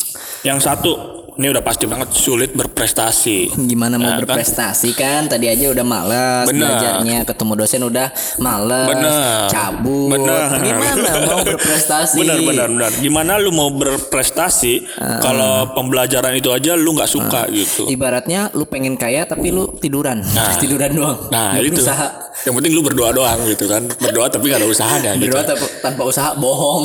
Yang 0.47 0.59
satu, 0.63 0.93
ini 1.37 1.47
udah 1.47 1.61
pasti 1.61 1.85
banget 1.85 2.09
sulit 2.11 2.51
berprestasi. 2.51 3.53
Gimana 3.63 3.95
mau 3.95 4.09
Nah, 4.09 4.17
kan? 4.17 4.25
berprestasi 4.25 4.89
kan? 4.91 5.25
Tadi 5.25 5.45
aja 5.45 5.69
udah 5.69 5.85
males 5.85 6.45
Bener. 6.45 6.65
belajarnya, 6.65 7.17
ketemu 7.23 7.53
dosen 7.55 7.81
udah 7.83 8.07
males, 8.37 8.89
Bener. 8.89 9.45
cabut. 9.47 10.09
Bener. 10.11 10.49
Gimana 10.59 11.09
mau 11.23 11.39
berprestasi? 11.53 12.17
Benar, 12.19 12.37
benar, 12.41 12.67
benar. 12.69 12.91
Gimana 12.97 13.31
lu 13.37 13.51
mau 13.51 13.69
berprestasi 13.69 14.89
Ah. 14.97 15.21
kalau 15.21 15.53
pembelajaran 15.71 16.33
itu 16.33 16.49
aja 16.49 16.73
lu 16.73 16.91
nggak 16.91 17.07
suka 17.07 17.45
gitu? 17.49 17.85
Ibaratnya 17.85 18.49
lu 18.51 18.65
pengen 18.65 18.95
kaya 18.95 19.23
tapi 19.23 19.49
lu 19.49 19.77
tiduran, 19.77 20.25
tiduran 20.61 20.91
doang. 20.91 21.29
Nah, 21.29 21.53
Nggak 21.53 21.69
itu. 21.69 21.81
Usaha. 21.81 22.07
Yang 22.39 22.53
penting 22.55 22.71
lu 22.71 22.81
berdoa 22.81 23.09
doang 23.11 23.39
gitu 23.45 23.65
kan. 23.65 23.83
Berdoa 23.97 24.27
tapi 24.27 24.47
gak 24.47 24.61
ada 24.61 24.67
usahanya 24.67 25.11
gitu. 25.15 25.27
Berdoa 25.27 25.43
tanpa, 25.43 25.65
tanpa 25.81 26.01
usaha 26.03 26.29
bohong. 26.33 26.83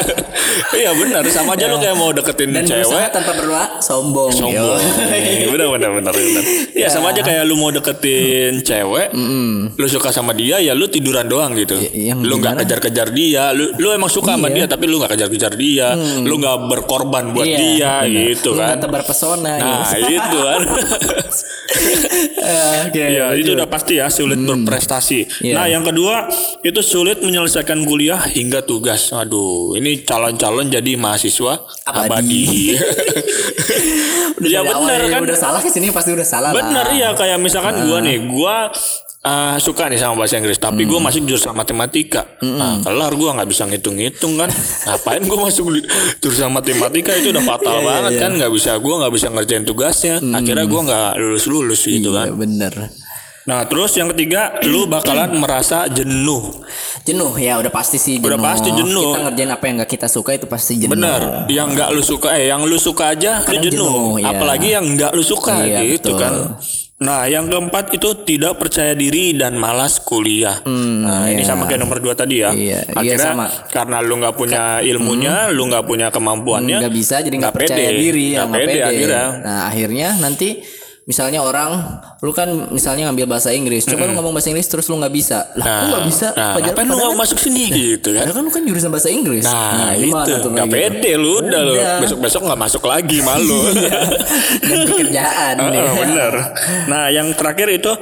iya 0.78 0.90
benar, 0.92 1.22
sama 1.26 1.54
aja 1.54 1.66
lu 1.66 1.76
kayak 1.76 1.94
mau 1.94 2.10
deketin 2.10 2.50
Dan 2.50 2.62
berusaha 2.62 2.84
cewek 2.86 3.10
tanpa 3.10 3.32
berdoa 3.34 3.64
sombong. 3.80 4.30
sombong. 4.30 4.78
Yo. 4.78 5.48
benar 5.50 5.68
benar 5.70 5.90
benar 5.92 6.12
benar. 6.12 6.44
Ya 6.76 6.88
sama 6.88 7.10
aja 7.10 7.20
kayak 7.20 7.42
lu 7.44 7.56
mau 7.56 7.70
deketin 7.70 8.60
cewek, 8.60 9.10
lu 9.72 9.86
suka 9.86 10.12
sama 10.12 10.32
dia 10.32 10.60
ya 10.60 10.70
lu 10.70 10.86
tiduran 10.86 11.24
doang 11.24 11.56
gitu. 11.56 11.74
Ya, 11.88 12.12
lu 12.12 12.36
nggak 12.36 12.62
kejar-kejar 12.62 13.10
dia, 13.10 13.50
lu 13.50 13.72
lu 13.74 13.88
emang 13.90 14.08
suka 14.08 14.36
sama 14.36 14.48
dia 14.48 14.66
tapi 14.66 14.84
lu 14.84 14.96
nggak 14.96 15.16
kejar-kejar 15.16 15.56
dia, 15.56 15.96
lu 16.20 16.36
nggak 16.36 16.68
berkorban 16.68 17.32
buat 17.32 17.42
Iya, 17.42 17.56
dia 17.56 17.92
benar. 18.02 18.12
gitu 18.12 18.50
Lu 18.52 18.60
kan. 18.60 18.76
tebar 18.76 19.02
pesona. 19.02 19.54
Nah 19.56 19.88
gitu. 19.90 20.14
itu 20.14 20.38
kan. 20.38 20.60
Eh, 22.36 22.76
Oke. 22.86 23.04
ya 23.10 23.26
itu 23.32 23.50
udah 23.52 23.66
pasti 23.66 23.96
ya 23.96 24.06
sulit 24.06 24.38
berprestasi. 24.66 25.46
Iya. 25.46 25.54
Nah 25.54 25.66
yang 25.70 25.86
kedua 25.86 26.26
itu 26.60 26.80
sulit 26.82 27.22
menyelesaikan 27.22 27.86
kuliah 27.86 28.18
hingga 28.26 28.60
tugas. 28.60 29.14
Aduh 29.14 29.78
ini 29.78 30.02
calon-calon 30.02 30.66
jadi 30.66 30.98
mahasiswa 30.98 31.62
Abadi. 31.86 32.10
abadi. 32.10 32.44
Udah 34.36 34.50
ya 34.50 34.60
bener 34.60 35.00
ya, 35.00 35.08
kan. 35.16 35.20
Udah 35.24 35.38
salah 35.38 35.60
ke 35.62 35.70
sini 35.70 35.88
pasti 35.88 36.12
udah 36.12 36.26
salah 36.26 36.50
lah. 36.52 36.60
Bener 36.60 36.86
ya 36.92 37.08
kayak 37.14 37.38
misalkan 37.40 37.88
gua 37.88 38.04
nih, 38.04 38.20
gua 38.28 38.68
uh, 39.24 39.56
suka 39.56 39.88
nih 39.88 39.96
sama 39.96 40.20
bahasa 40.20 40.36
Inggris, 40.36 40.60
tapi 40.60 40.84
gua 40.84 41.00
masuk 41.00 41.24
jurusan 41.24 41.56
matematika. 41.56 42.28
Nah, 42.44 42.84
kelar 42.84 43.16
gua 43.16 43.32
nggak 43.40 43.48
bisa 43.48 43.64
ngitung-ngitung 43.64 44.36
kan. 44.36 44.52
Ngapain 44.52 45.24
gua 45.24 45.48
masuk 45.48 45.72
jurusan 46.20 46.52
matematika 46.52 47.16
itu 47.16 47.32
udah 47.32 47.44
fatal 47.44 47.76
Iya, 47.80 47.86
banget 47.88 48.12
kan, 48.20 48.30
nggak 48.36 48.52
bisa 48.52 48.70
gua 48.76 48.94
nggak 49.06 49.12
bisa 49.16 49.26
ngerjain 49.32 49.64
tugasnya. 49.64 50.14
Akhirnya 50.20 50.66
gua 50.68 50.80
nggak 50.84 51.10
lulus-lulus 51.16 51.80
gitu 51.88 52.12
Iya 52.12 52.28
kan. 52.28 52.36
bener. 52.36 52.72
Nah, 53.46 53.62
terus 53.62 53.94
yang 53.94 54.10
ketiga, 54.10 54.58
lu 54.62 54.84
bakalan 54.84 55.30
merasa 55.42 55.86
jenuh. 55.86 56.66
Jenuh 57.02 57.30
ya 57.36 57.56
udah 57.56 57.70
pasti 57.70 57.94
sih 57.94 58.18
jenuh. 58.18 58.34
Udah 58.34 58.38
pasti 58.42 58.68
jenuh. 58.68 59.14
Kita 59.14 59.18
ngerjain 59.22 59.50
apa 59.50 59.64
yang 59.64 59.74
nggak 59.78 59.90
kita 59.92 60.08
suka 60.10 60.30
itu 60.34 60.46
pasti 60.46 60.72
jenuh. 60.76 60.92
Bener, 60.92 61.46
yang 61.46 61.70
nggak 61.70 61.88
lu 61.90 62.02
suka, 62.02 62.34
eh 62.34 62.50
yang 62.50 62.60
lu 62.60 62.74
suka 62.76 63.14
aja 63.14 63.40
lu 63.40 63.46
Kadang 63.46 63.62
jenuh. 63.64 63.86
jenuh, 63.86 64.12
ya. 64.18 64.26
Apalagi 64.34 64.68
yang 64.74 64.84
nggak 64.84 65.12
lu 65.14 65.22
suka 65.22 65.62
Iya, 65.62 65.78
gitu 65.88 66.10
betul. 66.10 66.18
kan. 66.18 66.34
Nah, 66.96 67.28
yang 67.28 67.44
keempat 67.44 67.92
itu 67.92 68.08
tidak 68.24 68.56
percaya 68.56 68.96
diri 68.96 69.30
dan 69.30 69.54
malas 69.54 70.00
kuliah. 70.00 70.64
nah, 70.64 71.28
ini 71.28 71.44
sama 71.44 71.68
kayak 71.68 71.84
nomor 71.84 72.00
dua 72.00 72.16
tadi 72.16 72.40
ya. 72.40 72.50
Hmm, 72.50 72.58
Iya, 72.58 72.78
iya, 72.82 72.96
Akhirnya 72.96 73.28
sama. 73.30 73.46
karena 73.68 73.96
lu 74.00 74.16
nggak 74.16 74.34
punya 74.34 74.62
ilmunya, 74.80 75.52
lu 75.52 75.68
nggak 75.68 75.84
punya 75.84 76.08
kemampuannya, 76.08 76.80
nggak 76.80 76.94
bisa 76.96 77.20
jadi 77.20 77.36
nggak 77.36 77.52
percaya 77.54 77.78
pede. 77.84 78.00
diri 78.00 78.24
ya 78.32 78.42
Nggak 78.42 78.48
nggak 78.48 78.58
pede 78.58 78.72
pede. 78.72 78.88
akhirnya. 78.88 79.24
Nah 79.38 79.60
akhirnya 79.68 80.08
nanti 80.18 80.48
misalnya 81.06 81.38
orang 81.38 81.70
lu 82.18 82.34
kan 82.34 82.50
misalnya 82.68 83.06
ngambil 83.06 83.30
bahasa 83.30 83.54
Inggris, 83.54 83.86
coba 83.86 84.10
lu 84.10 84.18
ngomong 84.18 84.34
bahasa 84.34 84.50
Inggris 84.50 84.66
terus 84.66 84.90
lu 84.90 84.98
nggak 84.98 85.14
bisa, 85.14 85.46
lah 85.54 85.62
Nah, 85.62 85.78
lu 85.78 85.86
nggak 85.88 86.04
bisa, 86.04 86.26
Nah, 86.28 86.58
padahal, 86.58 86.66
ngapain 86.66 86.82
lu 86.82 86.90
padahal, 86.90 87.08
nggak 87.08 87.22
masuk 87.22 87.38
sini 87.38 87.62
gitu 87.70 88.08
kan? 88.10 88.20
padahal 88.26 88.34
kan 88.34 88.42
lu 88.42 88.50
kan 88.50 88.62
jurusan 88.66 88.90
bahasa 88.90 89.08
Inggris. 89.08 89.44
Nah, 89.46 89.94
gimana 89.94 90.26
itu 90.26 90.48
nggak 90.50 90.66
gitu? 90.66 90.74
pede 90.74 91.12
lu 91.14 91.30
udah 91.40 91.60
lu 91.62 91.72
Udah. 91.72 91.98
besok-besok 92.02 92.40
nggak 92.42 92.60
masuk 92.60 92.82
lagi 92.84 93.18
malu. 93.22 93.58
Dan 94.66 94.78
pekerjaan 94.84 95.54
nih. 95.62 95.78
Heeh, 95.78 95.94
bener. 95.96 96.32
Nah, 96.90 97.04
yang 97.08 97.30
terakhir 97.32 97.68
itu 97.70 97.92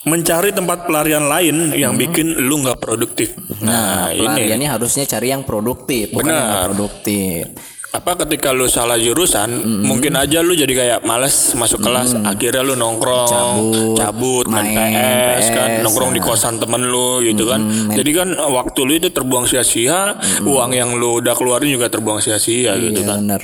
mencari 0.00 0.48
tempat 0.50 0.88
pelarian 0.88 1.28
lain 1.28 1.76
yang 1.76 1.92
bikin 1.92 2.40
lu 2.40 2.64
nggak 2.64 2.80
produktif. 2.80 3.36
Nah, 3.60 4.08
ini 4.08 4.24
Pelariannya 4.24 4.68
harusnya 4.72 5.04
cari 5.04 5.28
yang 5.28 5.44
produktif, 5.44 6.08
bukan 6.08 6.32
yang 6.32 6.40
nggak 6.40 6.56
Benar. 6.56 6.68
produktif. 6.72 7.42
Apa 7.90 8.14
ketika 8.22 8.54
lu 8.54 8.70
salah 8.70 8.94
jurusan, 8.94 9.50
mungkin 9.82 10.14
aja 10.14 10.46
lu 10.46 10.54
jadi 10.54 10.70
kayak 10.70 10.98
males 11.02 11.58
masuk 11.58 11.82
kelas, 11.82 12.14
akhirnya 12.22 12.62
lu 12.62 12.78
nongkrong, 12.78 13.26
Cabut, 13.26 13.98
cabut, 13.98 14.46
main, 14.46 14.70
main 14.70 14.94
PS, 14.94 15.46
kan, 15.50 15.68
PS, 15.74 15.82
nongkrong 15.82 16.14
di 16.14 16.22
kosan 16.22 16.62
temen 16.62 16.86
lu 16.86 17.18
gitu 17.26 17.50
kan. 17.50 17.58
Jadi 17.90 18.10
kan 18.14 18.28
waktu 18.38 18.80
lu 18.86 18.92
itu 18.94 19.10
terbuang 19.10 19.50
sia-sia, 19.50 20.14
uang 20.46 20.70
yang 20.70 20.94
lu 20.94 21.18
udah 21.18 21.34
keluarin 21.34 21.66
juga 21.66 21.90
terbuang 21.90 22.22
sia-sia 22.22 22.78
gitu 22.78 23.02
Iya 23.02 23.10
kan. 23.10 23.18
benar. 23.26 23.40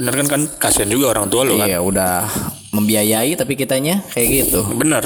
Bener 0.00 0.14
kan 0.16 0.26
kan 0.32 0.40
kasihan 0.56 0.88
juga 0.88 1.12
orang 1.12 1.28
tua 1.28 1.44
lu 1.44 1.60
kan. 1.60 1.68
Iya 1.68 1.84
udah 1.84 2.24
membiayai 2.72 3.36
tapi 3.36 3.52
kitanya 3.52 4.00
kayak 4.16 4.48
gitu. 4.48 4.64
Bener. 4.80 5.04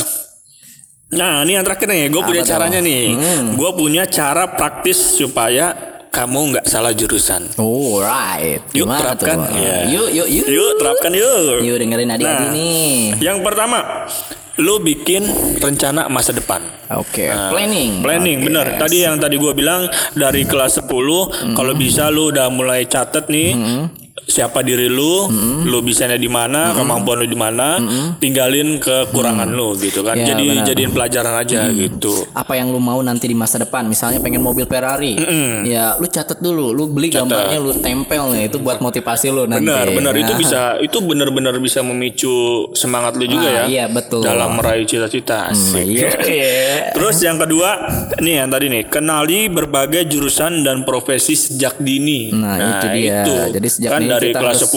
Nah, 1.15 1.47
ini 1.47 1.55
yang 1.55 1.63
terakhir 1.63 1.87
nih, 1.87 2.11
gue 2.11 2.23
punya 2.23 2.43
caranya 2.43 2.79
nih. 2.83 3.15
Gue 3.55 3.71
punya 3.75 4.03
cara 4.07 4.51
praktis 4.51 5.15
supaya 5.15 5.94
kamu 6.15 6.41
nggak 6.53 6.65
salah 6.65 6.95
jurusan. 6.95 7.51
Oh 7.59 7.99
right. 7.99 8.63
Yuk 8.71 8.87
Gimana 8.87 9.03
terapkan. 9.13 9.37
tuh? 9.43 9.59
Iya. 9.59 9.77
Yuk 9.91 10.09
yuk 10.15 10.29
yuk. 10.31 10.47
Yuk 10.47 10.71
terapkan 10.79 11.11
yuk. 11.13 11.59
Yuk 11.61 11.77
dengerin 11.77 12.09
adik-adik 12.09 12.47
Nah. 12.47 12.55
nih. 12.55 12.99
Yang 13.19 13.39
pertama, 13.43 13.79
lu 14.57 14.79
bikin 14.79 15.27
rencana 15.59 16.07
masa 16.07 16.31
depan. 16.31 16.63
Oke. 16.95 17.27
Nah, 17.27 17.51
planning. 17.51 17.99
Planning, 18.01 18.39
Oke. 18.39 18.47
bener. 18.47 18.67
Tadi 18.79 18.97
yang 19.03 19.19
tadi 19.19 19.35
gue 19.35 19.51
bilang 19.53 19.85
dari 20.15 20.47
kelas 20.47 20.79
10 20.79 20.87
kalau 21.53 21.75
bisa 21.75 22.07
lu 22.09 22.31
udah 22.31 22.47
mulai 22.49 22.87
catet 22.87 23.27
nih 23.27 23.51
siapa 24.25 24.61
diri 24.61 24.89
lu, 24.89 25.29
lu 25.63 25.79
bisanya 25.81 26.17
di 26.17 26.27
mana, 26.27 26.73
kemampuan 26.73 27.23
lu 27.23 27.27
di 27.27 27.37
mana, 27.37 27.77
tinggalin 28.17 28.77
kekurangan 28.79 29.47
lu 29.47 29.77
gitu 29.77 30.01
kan. 30.01 30.17
Ya, 30.17 30.33
Jadi 30.33 30.45
benar. 30.51 30.65
jadiin 30.67 30.91
pelajaran 30.91 31.35
aja 31.37 31.61
gitu. 31.69 32.25
Apa 32.33 32.57
yang 32.57 32.69
lu 32.69 32.79
mau 32.79 32.99
nanti 33.01 33.27
di 33.27 33.37
masa 33.37 33.59
depan? 33.59 33.85
Misalnya 33.85 34.19
pengen 34.19 34.41
mobil 34.41 34.65
Ferrari, 34.65 35.15
ya 35.65 35.95
lu 35.97 36.07
catet 36.07 36.39
dulu, 36.39 36.73
lu 36.73 36.89
beli 36.89 37.09
gambarnya, 37.09 37.59
lu 37.59 37.73
tempel 37.79 38.33
nih 38.33 38.49
itu 38.49 38.59
buat 38.59 38.79
motivasi 38.79 39.29
lu 39.29 39.45
nanti. 39.45 39.65
Benar, 39.65 39.87
benar 39.91 40.15
itu 40.15 40.33
Nah, 40.35 40.41
bisa 40.41 40.61
itu 40.83 40.99
benar-benar 40.99 41.55
bisa 41.63 41.79
memicu 41.79 42.35
semangat 42.75 43.15
lu 43.15 43.23
juga 43.25 43.47
Ah, 43.47 43.55
ya. 43.55 43.65
iya, 43.71 43.85
betul. 43.87 44.25
Dalam 44.25 44.59
meraih 44.59 44.83
cita-cita. 44.83 45.53
Asik. 45.53 45.85
Iya. 45.85 46.91
Terus 46.97 47.21
yang 47.21 47.39
kedua, 47.39 47.71
nih 48.19 48.43
yang 48.43 48.51
tadi 48.51 48.67
nih, 48.67 48.83
kenali 48.89 49.47
berbagai 49.47 50.09
jurusan 50.09 50.67
dan 50.67 50.83
profesi 50.83 51.39
sejak 51.39 51.79
dini. 51.79 52.35
Nah, 52.35 52.57
itu 52.59 52.87
dia. 52.91 53.23
Jadi 53.53 53.69
sejak 53.69 53.91
kan 53.93 54.01
dini 54.03 54.14
dari 54.17 54.31
kita 54.31 54.41
kelas 54.41 54.59
harus- 54.63 54.73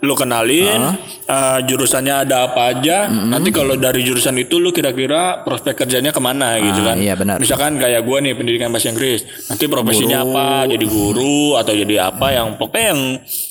10 0.00 0.06
lu 0.06 0.14
kenalin 0.14 0.80
uh, 1.26 1.58
jurusannya 1.62 2.14
ada 2.22 2.48
apa 2.48 2.70
aja. 2.70 3.06
Nanti 3.06 3.50
kalau 3.50 3.74
dari 3.74 4.02
jurusan 4.02 4.34
itu 4.36 4.56
lu 4.56 4.70
kira-kira 4.70 5.42
prospek 5.42 5.74
kerjanya 5.76 6.10
ke 6.10 6.18
mana 6.18 6.56
gitu 6.58 6.80
kan. 6.80 6.96
iya, 6.96 7.14
benar. 7.14 7.38
Misalkan 7.38 7.76
kayak 7.76 8.02
gua 8.02 8.18
nih 8.18 8.34
pendidikan 8.34 8.68
bahasa 8.68 8.88
Inggris. 8.88 9.22
Nanti 9.46 9.64
profesinya 9.66 10.22
apa? 10.22 10.48
Jadi 10.66 10.84
guru 10.84 11.54
atau 11.54 11.72
jadi 11.72 12.08
apa 12.08 12.26
yang 12.30 12.54
pokoknya 12.54 12.86
yang 12.92 13.00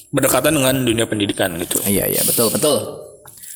berdekatan 0.09 0.53
dengan 0.53 0.75
dunia 0.81 1.05
pendidikan 1.05 1.49
gitu. 1.57 1.81
Iya 1.83 2.05
iya 2.05 2.21
betul 2.23 2.49
betul. 2.49 2.77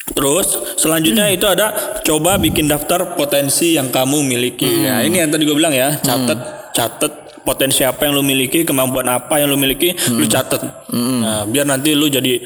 Terus 0.08 0.48
selanjutnya 0.80 1.28
itu 1.30 1.44
ada 1.44 1.76
coba 2.00 2.40
bikin 2.40 2.66
daftar 2.66 3.14
potensi 3.14 3.76
yang 3.76 3.92
kamu 3.92 4.24
miliki. 4.24 4.88
Ya, 4.88 5.04
ini 5.04 5.20
yang 5.20 5.28
tadi 5.28 5.44
gue 5.44 5.52
bilang 5.52 5.76
ya, 5.76 6.00
catat 6.00 6.72
catat 6.72 7.27
potensi 7.48 7.82
apa 7.82 8.04
yang 8.04 8.14
lu 8.14 8.22
miliki, 8.22 8.62
kemampuan 8.62 9.08
apa 9.08 9.40
yang 9.40 9.48
lu 9.48 9.56
miliki, 9.56 9.96
lu 10.12 10.28
catat. 10.28 10.92
Nah, 10.92 11.48
biar 11.48 11.64
nanti 11.64 11.96
lu 11.96 12.12
jadi 12.12 12.44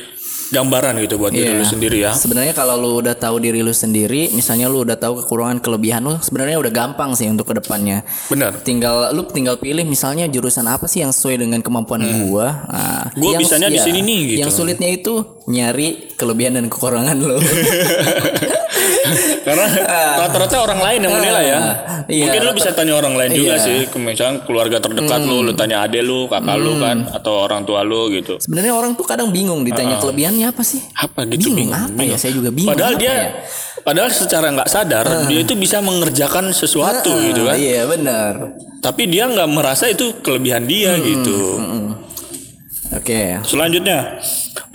gambaran 0.52 1.00
gitu 1.00 1.16
buat 1.16 1.32
diri 1.32 1.48
lu 1.50 1.64
Iya. 1.64 1.72
sendiri 1.72 1.98
ya. 1.98 2.12
Sebenarnya 2.12 2.52
kalau 2.52 2.76
lu 2.76 3.00
udah 3.00 3.16
tahu 3.16 3.40
diri 3.40 3.64
lu 3.64 3.72
sendiri, 3.72 4.30
misalnya 4.30 4.68
lu 4.68 4.84
udah 4.84 5.00
tahu 5.00 5.24
kekurangan 5.24 5.64
kelebihan 5.64 6.04
lu, 6.04 6.20
sebenarnya 6.20 6.60
udah 6.60 6.68
gampang 6.70 7.16
sih 7.16 7.24
untuk 7.26 7.48
ke 7.48 7.56
depannya. 7.56 8.04
Benar. 8.28 8.60
Tinggal 8.60 9.16
lu 9.16 9.24
tinggal 9.26 9.56
pilih 9.56 9.88
misalnya 9.88 10.28
jurusan 10.28 10.68
apa 10.68 10.86
sih 10.86 11.02
yang 11.02 11.10
sesuai 11.10 11.40
dengan 11.40 11.64
kemampuan 11.64 12.04
gua. 12.22 12.68
Nah, 12.68 13.08
Hmm. 13.08 13.16
Gua 13.16 13.32
yang- 13.32 13.42
bisanya 13.42 13.72
di 13.72 13.80
iya, 13.80 13.86
sini 13.88 14.00
nih, 14.04 14.20
gitu. 14.28 14.40
Yang 14.44 14.52
sulitnya 14.54 14.90
itu 14.92 15.14
nyari 15.48 15.88
kelebihan 16.14 16.54
dan 16.54 16.68
kekurangan 16.68 17.16
lu. 17.18 17.40
Karena 19.48 19.66
rata-rata 20.20 20.58
orang 20.60 20.80
lain 20.80 21.00
yang 21.02 21.14
menilai 21.14 21.46
ya. 21.46 21.60
Iya, 22.06 22.24
Mungkin 22.26 22.42
lu 22.42 22.52
bisa 22.54 22.70
tanya 22.72 22.94
orang 22.94 23.14
lain 23.14 23.32
juga 23.32 23.56
Iya. 23.56 23.64
sih, 23.64 23.78
ke- 23.86 23.98
misalnya 23.98 24.42
keluarga 24.42 24.78
terdekat 24.78 25.22
lu, 25.22 25.42
lu 25.42 25.54
tanya 25.54 25.82
ade 25.82 26.02
lu, 26.02 26.26
kakak 26.26 26.58
lu 26.58 26.78
kan, 26.78 27.08
atau 27.08 27.42
orang 27.42 27.62
tua 27.62 27.82
lu 27.82 28.10
gitu. 28.10 28.38
Sebenarnya 28.38 28.74
orang 28.74 28.94
tuh 28.94 29.04
kadang 29.04 29.30
bingung 29.30 29.62
ditanya 29.62 29.98
kelebihannya 29.98 30.48
apa 30.48 30.62
sih? 30.62 30.82
Apa 30.94 31.26
gitu 31.26 31.50
Bingung, 31.50 31.72
bingung. 31.72 31.86
apa 31.88 32.02
ya? 32.04 32.16
Saya 32.16 32.34
juga 32.34 32.50
bingung. 32.50 32.72
Padahal 32.72 32.94
dia 32.96 33.10
ya? 33.10 33.26
padahal 33.82 34.10
secara 34.10 34.54
nggak 34.54 34.70
sadar 34.70 35.26
dia 35.26 35.42
itu 35.42 35.58
bisa 35.58 35.82
mengerjakan 35.82 36.54
sesuatu 36.54 37.10
gitu 37.24 37.42
kan. 37.44 37.58
Iya 37.58 37.86
benar. 37.86 38.34
Tapi 38.78 39.06
dia 39.06 39.26
nggak 39.26 39.50
merasa 39.50 39.86
itu 39.88 40.22
kelebihan 40.22 40.66
dia 40.66 40.94
gitu. 40.98 41.58
Oke. 42.92 43.40
Selanjutnya, 43.48 44.20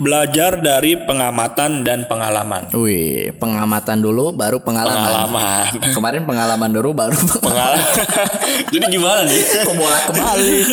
belajar 0.01 0.57
dari 0.57 0.97
pengamatan 0.97 1.85
dan 1.85 2.09
pengalaman. 2.09 2.73
Wih, 2.73 3.29
pengamatan 3.37 4.01
dulu 4.01 4.33
baru 4.33 4.57
pengalaman. 4.57 5.05
Pengalaman. 5.05 5.65
Kemarin 5.97 6.21
pengalaman 6.25 6.69
dulu 6.73 6.89
baru 6.97 7.13
Pengalaman. 7.45 7.93
jadi 8.73 8.85
gimana 8.89 9.21
nih? 9.25 9.41
Kebalik. 9.61 10.65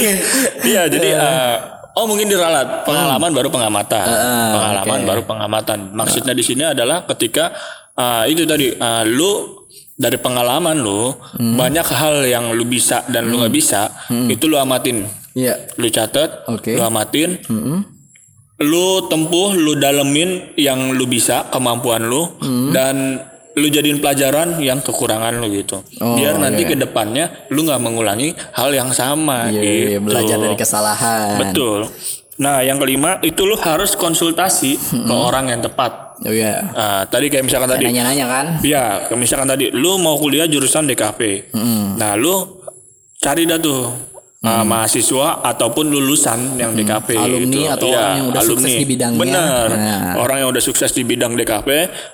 Iya, 0.64 0.82
jadi 0.88 1.08
eh, 1.20 1.56
oh 2.00 2.08
mungkin 2.08 2.32
diralat 2.32 2.88
pengalaman 2.88 3.30
baru 3.36 3.48
pengamatan, 3.52 4.06
pengalaman 4.56 4.98
oke. 5.04 5.08
baru 5.08 5.22
pengamatan. 5.28 5.78
Maksudnya 5.92 6.32
di 6.32 6.44
sini 6.44 6.64
adalah 6.64 7.04
ketika 7.12 7.52
eh, 7.92 8.24
itu 8.32 8.48
tadi 8.48 8.72
eh, 8.72 9.04
lu 9.04 9.63
dari 9.94 10.18
pengalaman 10.18 10.74
lu 10.76 11.14
banyak 11.38 11.86
hal 11.86 12.26
yang 12.26 12.50
lu 12.50 12.64
bisa 12.64 13.06
dan 13.06 13.30
lu 13.30 13.38
nggak 13.38 13.54
bisa 13.54 13.90
itu 14.26 14.44
lu 14.44 14.58
amatin, 14.58 15.06
Iya. 15.34 15.54
lu 15.78 15.86
catat, 15.88 16.46
Oke. 16.46 16.74
lu 16.74 16.82
amatin, 16.82 17.38
lu 18.60 18.86
tempuh, 19.06 19.50
lu 19.52 19.74
dalemin 19.74 20.54
yang 20.54 20.94
lu 20.94 21.06
bisa 21.06 21.46
kemampuan 21.48 22.06
lu 22.06 22.26
dan 22.70 23.18
lu 23.54 23.70
jadiin 23.70 24.02
pelajaran 24.02 24.58
yang 24.58 24.82
kekurangan 24.82 25.38
lu 25.38 25.46
gitu. 25.52 25.78
Oh, 26.02 26.18
Biar 26.18 26.38
nanti 26.38 26.66
iya. 26.66 26.70
ke 26.70 26.76
depannya 26.76 27.24
lu 27.54 27.62
nggak 27.62 27.78
mengulangi 27.78 28.34
hal 28.50 28.74
yang 28.74 28.90
sama 28.90 29.46
Iya, 29.46 29.62
gitu. 29.62 29.86
iya, 29.94 29.98
belajar 30.02 30.36
dari 30.38 30.56
kesalahan. 30.58 31.38
Betul. 31.38 31.86
Nah, 32.34 32.66
yang 32.66 32.82
kelima 32.82 33.22
itu 33.22 33.46
lu 33.46 33.54
harus 33.54 33.94
konsultasi 33.94 34.74
ke 34.90 35.14
orang 35.14 35.54
yang 35.54 35.62
tepat. 35.62 36.03
Oh 36.22 36.30
iya. 36.30 36.62
Nah, 36.70 37.02
tadi 37.10 37.26
kayak 37.26 37.42
misalkan 37.42 37.66
tadi, 37.74 37.90
Nanya-nanya 37.90 38.26
kan? 38.30 38.46
ya, 38.62 39.10
kayak 39.10 39.18
misalkan 39.18 39.50
tadi, 39.50 39.74
lu 39.74 39.98
mau 39.98 40.14
kuliah 40.14 40.46
jurusan 40.46 40.86
DKP. 40.86 41.50
Nah, 41.98 42.14
lu 42.14 42.62
cari 43.18 43.42
dah 43.48 43.58
tuh 43.58 43.90
uh, 44.44 44.64
mahasiswa 44.64 45.42
ataupun 45.42 45.90
lulusan 45.90 46.60
yang 46.60 46.76
DKP 46.76 47.16
Alumni 47.16 47.66
gitu. 47.66 47.72
atau 47.72 47.86
Iya, 47.88 47.98
orang 47.98 48.14
yang 48.14 48.28
udah 48.30 48.42
sukses 48.44 48.70
di 48.70 48.86
bidangnya. 48.86 49.18
Bener. 49.18 49.66
Nah. 49.74 50.12
Orang 50.20 50.36
yang 50.38 50.48
udah 50.52 50.62
sukses 50.62 50.90
di 50.92 51.02
bidang 51.02 51.32
DKP, 51.34 51.68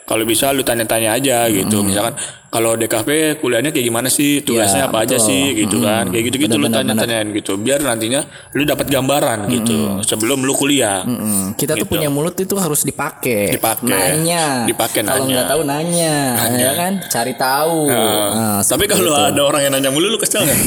kalau 0.06 0.24
bisa 0.24 0.54
lu 0.54 0.62
tanya-tanya 0.62 1.18
aja 1.18 1.44
gitu. 1.50 1.82
Misalkan 1.82 2.14
kalau 2.50 2.74
DKP 2.74 3.38
kuliahnya 3.38 3.70
kayak 3.70 3.86
gimana 3.86 4.10
sih, 4.10 4.42
tugasnya 4.42 4.84
Iya, 4.84 4.90
apa 4.90 5.06
aja 5.06 5.16
betul. 5.22 5.28
sih 5.30 5.42
gitu 5.54 5.76
kan. 5.86 6.10
Kayak 6.10 6.24
gitu-gitu 6.34 6.54
lu 6.58 6.66
Benar, 6.66 6.82
benar, 6.82 6.98
tanya-tanyain 6.98 7.28
gitu. 7.30 7.52
Biar 7.54 7.78
nantinya 7.78 8.26
lu 8.58 8.66
dapat 8.66 8.90
gambaran 8.90 9.46
gitu 9.46 10.02
sebelum 10.02 10.42
lu 10.42 10.50
kuliah. 10.58 11.06
Mm, 11.06 11.54
kita 11.54 11.78
tuh 11.78 11.86
punya 11.86 12.10
mulut 12.10 12.34
itu 12.34 12.50
harus 12.58 12.82
dipakai. 12.82 13.54
Dipakai. 13.54 14.18
Nanya. 14.18 14.66
Dipakai, 14.66 15.06
Kalau 15.06 15.30
nanya. 15.30 15.34
nggak 15.38 15.46
tahu 15.46 15.62
nanya, 15.62 16.14
ya 16.58 16.72
kan? 16.74 16.92
Cari 17.06 17.34
tahu. 17.38 17.86
Nah, 17.86 18.58
Tapi 18.60 18.66
seperti 18.66 18.98
kalau 18.98 19.14
itu. 19.14 19.30
ada 19.30 19.40
orang 19.46 19.60
yang 19.62 19.72
nanya 19.78 19.90
mulu 19.94 20.10
lu 20.10 20.18
kesel 20.18 20.42
nggak? 20.42 20.58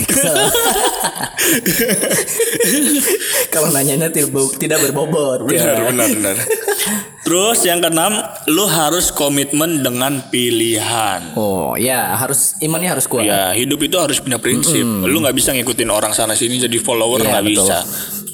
kalau 3.54 3.76
nanyanya 3.76 4.08
tidak 4.08 4.32
berbobot. 4.80 5.44
benar, 5.44 5.76
ya. 5.76 5.84
benar, 5.92 6.08
benar. 6.16 6.36
Terus 7.34 7.66
yang 7.66 7.82
keenam, 7.82 8.14
lu 8.46 8.70
harus 8.70 9.10
komitmen 9.10 9.82
dengan 9.82 10.22
pilihan. 10.30 11.34
Oh 11.34 11.74
ya 11.74 12.14
harus 12.14 12.54
imannya 12.62 12.94
harus 12.94 13.10
kuat. 13.10 13.26
Ya, 13.26 13.58
hidup 13.58 13.82
itu 13.82 13.98
harus 13.98 14.22
punya 14.22 14.38
prinsip. 14.38 14.86
Lu 14.86 15.18
nggak 15.18 15.34
bisa 15.34 15.50
ngikutin 15.50 15.90
orang 15.90 16.14
sana 16.14 16.38
sini 16.38 16.62
jadi 16.62 16.78
follower 16.78 17.26
Iya, 17.26 17.34
nggak 17.34 17.44
betul. 17.50 17.66
bisa. 17.66 17.78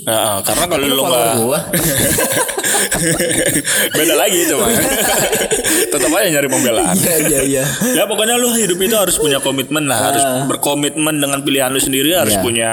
Nah, 0.04 0.44
karena 0.44 0.66
kalau 0.68 0.84
lu 0.84 1.00
nggak 1.00 1.32
beda 4.04 4.16
lagi 4.20 4.38
itu 4.44 4.56
mah. 4.60 4.68
Tetap 5.96 6.12
aja 6.12 6.28
nyari 6.36 6.48
pembelaan. 6.52 6.96
Iya 7.00 7.16
iya 7.24 7.40
iya. 7.48 7.66
ya 7.96 8.04
pokoknya 8.04 8.36
lu 8.36 8.52
hidup 8.52 8.84
itu 8.84 9.00
harus 9.00 9.16
punya 9.16 9.40
komitmen 9.40 9.88
lah, 9.88 10.12
harus 10.12 10.24
berkomitmen 10.44 11.24
dengan 11.24 11.40
pilihan 11.40 11.72
lu 11.72 11.80
sendiri, 11.80 12.20
harus 12.20 12.36
Iya. 12.36 12.44
punya 12.44 12.70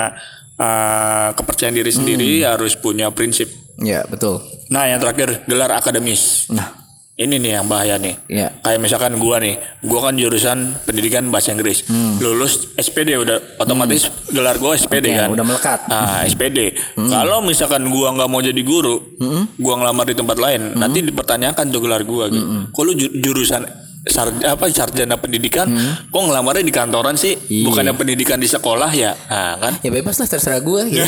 uh, 0.58 1.30
kepercayaan 1.38 1.78
diri 1.78 1.94
sendiri, 1.94 2.42
harus 2.42 2.74
punya 2.74 3.14
prinsip. 3.14 3.46
Iya 3.78 4.02
betul. 4.10 4.42
Nah, 4.66 4.84
yang 4.84 4.98
terakhir 4.98 5.44
gelar 5.44 5.70
akademis. 5.72 6.50
Nah 6.50 6.86
Ini 7.16 7.40
nih 7.40 7.56
yang 7.56 7.64
bahaya 7.64 7.96
nih. 7.96 8.12
Iya. 8.28 8.60
Kayak 8.60 8.76
misalkan 8.76 9.16
gua 9.16 9.40
nih, 9.40 9.56
gua 9.80 10.04
kan 10.04 10.20
jurusan 10.20 10.76
pendidikan 10.84 11.24
bahasa 11.32 11.48
Inggris. 11.48 11.88
Lulus 12.20 12.76
SPD 12.76 13.16
udah 13.16 13.56
otomatis 13.56 14.04
gelar 14.28 14.60
gua 14.60 14.76
SPD 14.76 15.08
Oke, 15.08 15.16
kan. 15.16 15.28
udah 15.32 15.44
melekat. 15.48 15.80
Nah, 15.88 16.28
SPD. 16.28 16.76
Kalau 16.92 17.40
misalkan 17.40 17.88
gua 17.88 18.12
nggak 18.12 18.28
mau 18.28 18.44
jadi 18.44 18.60
guru, 18.60 19.16
gua 19.56 19.74
ngelamar 19.80 20.04
di 20.04 20.12
tempat 20.12 20.36
lain, 20.36 20.76
nanti 20.76 21.00
dipertanyakan 21.00 21.64
tuh 21.66 21.80
gelar 21.80 22.04
gua 22.04 22.28
gitu. 22.28 22.44
Kok 22.68 22.82
lu 22.84 22.92
ju- 22.92 23.14
jurusan 23.16 23.64
sar- 24.06 24.42
apa 24.42 24.70
sarjana 24.70 25.18
pendidikan, 25.18 25.66
kok 26.06 26.22
ngelamarnya 26.22 26.62
di 26.62 26.70
kantoran 26.70 27.14
sih? 27.14 27.34
Iya. 27.46 27.66
Bukannya 27.66 27.94
pendidikan 27.94 28.38
di 28.38 28.46
sekolah 28.46 28.90
ya? 28.90 29.14
Nah, 29.26 29.54
kan? 29.58 29.72
ya 29.82 29.90
bebas 29.90 30.16
lah 30.16 30.26
terserah 30.26 30.62
gue. 30.62 30.80
Gitu. 30.90 31.02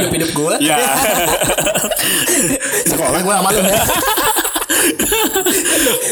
hidup 0.00 0.10
hidup 0.10 0.30
gue. 0.32 0.54
Ya. 0.64 0.76
Sekolah 2.90 3.20
gue 3.20 3.34
sama 3.34 3.50
lu 3.50 3.60
ya. 3.62 3.82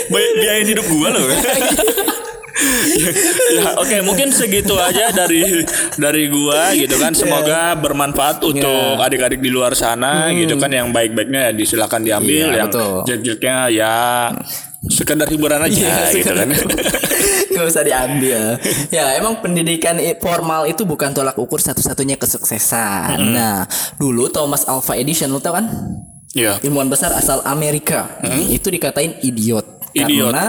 Bi- 0.08 0.34
biayain 0.38 0.68
hidup 0.68 0.86
gua 0.88 1.08
loh. 1.12 1.24
ya, 3.56 3.74
oke 3.80 3.96
mungkin 4.04 4.28
segitu 4.30 4.76
aja 4.76 5.08
dari 5.10 5.64
dari 5.96 6.28
gua 6.28 6.70
gitu 6.76 6.94
kan 6.94 7.10
semoga 7.10 7.74
bermanfaat 7.74 8.44
untuk 8.44 9.00
adik-adik 9.00 9.40
di 9.40 9.50
luar 9.50 9.72
sana 9.74 10.30
gitu 10.30 10.54
kan 10.60 10.70
yang 10.70 10.92
baik-baiknya 10.92 11.50
ya 11.50 11.52
disilakan 11.52 12.04
diambil 12.04 12.52
Iya, 12.52 12.56
yang 12.62 12.70
jelek-jeleknya 13.08 13.56
ya 13.72 13.94
sekedar 14.90 15.30
hiburan 15.30 15.62
aja 15.62 15.70
Iya, 15.70 16.16
gitu 16.16 16.30
kan 16.34 16.48
Gak 17.52 17.68
usah 17.68 17.84
diambil. 17.84 18.56
Ya 18.88 19.12
emang 19.14 19.44
pendidikan 19.44 20.00
formal 20.18 20.64
itu 20.64 20.88
bukan 20.88 21.12
tolak 21.12 21.36
ukur 21.36 21.60
satu-satunya 21.60 22.16
kesuksesan. 22.16 23.20
Nah 23.28 23.68
dulu 24.00 24.32
Thomas 24.32 24.64
Alva 24.64 24.96
Edison 24.96 25.28
lu 25.28 25.38
tau 25.38 25.60
kan? 25.60 25.68
Iya 26.32 26.56
Ilmuwan 26.64 26.88
besar 26.88 27.12
asal 27.12 27.44
Amerika 27.44 28.08
itu 28.48 28.72
dikatain 28.72 29.20
idiot. 29.20 29.81
Idiot. 29.94 30.32
Karena 30.32 30.46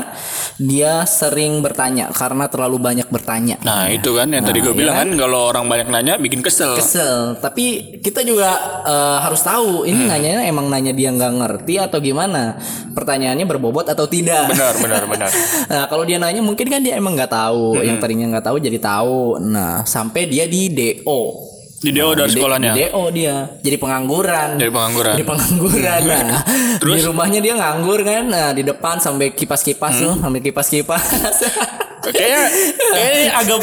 dia 0.55 0.93
sering 1.03 1.59
bertanya 1.59 2.09
karena 2.09 2.47
terlalu 2.47 2.77
banyak 2.77 3.07
bertanya. 3.07 3.57
nah 3.59 3.87
itu 3.87 4.11
kan 4.11 4.27
yang 4.27 4.41
tadi 4.41 4.59
gue 4.59 4.69
Nah, 4.69 4.77
bilang 4.77 4.95
iya 4.95 5.01
kan 5.03 5.09
kalau 5.15 5.39
orang 5.45 5.65
banyak 5.65 5.87
nanya 5.87 6.13
bikin 6.15 6.39
kesel 6.39 6.73
Kesel, 6.73 7.37
tapi 7.37 7.63
kita 7.99 8.21
juga 8.21 8.49
eh, 8.83 9.17
harus 9.19 9.39
tahu 9.39 9.83
Hmm. 9.83 9.89
ini 9.89 10.01
nanyanya 10.05 10.41
emang 10.43 10.67
nanya 10.67 10.91
dia 10.91 11.09
nggak 11.09 11.33
ngerti 11.35 11.75
atau 11.77 11.99
gimana, 11.99 12.55
pertanyaannya 12.91 13.43
berbobot 13.43 13.85
atau 13.85 14.05
tidak. 14.05 14.47
benar 14.47 14.73
benar 14.77 15.03
benar 15.05 15.29
Nah 15.71 15.83
kalau 15.85 16.03
dia 16.03 16.17
nanya 16.17 16.39
mungkin 16.39 16.65
kan 16.65 16.79
dia 16.79 16.95
emang 16.95 17.13
nggak 17.13 17.29
tahu, 17.29 17.75
Hmm. 17.75 17.83
yang 17.83 17.97
tadinya 17.97 18.25
nggak 18.29 18.45
tahu 18.45 18.57
jadi 18.57 18.79
tahu. 18.79 19.41
Nah 19.41 19.83
sampai 19.83 20.25
dia 20.25 20.45
di 20.45 20.69
DO. 20.69 21.52
Di 21.83 21.91
DO 21.91 22.15
dari 22.15 22.25
Di- 22.25 22.33
sekolahnya 22.33 22.71
Di 22.71 22.81
DO 22.87 23.03
dia 23.11 23.35
jadi 23.59 23.75
pengangguran. 23.75 24.49
dari 24.55 24.71
pengangguran 24.71 25.13
Jadi 25.13 25.25
pengangguran. 25.25 25.99
Nah, 26.01 26.41
Terus? 26.81 26.95
di 26.95 27.01
rumahnya 27.03 27.39
dia 27.39 27.53
nganggur 27.53 27.99
kan. 28.01 28.23
Nah, 28.25 28.49
di 28.49 28.63
depan 28.63 28.97
sampai 28.97 29.29
kipas-kipas 29.29 29.93
Hmm. 29.93 30.01
tuh, 30.01 30.13
sampai 30.17 30.39
kipas-kipas. 30.41 31.03
Kayaknya 32.05 32.41
kayaknya 32.93 33.25
agak 33.33 33.59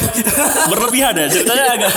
berlebihan 0.67 1.13
ya 1.15 1.27
ceritanya 1.29 1.65
agak 1.75 1.93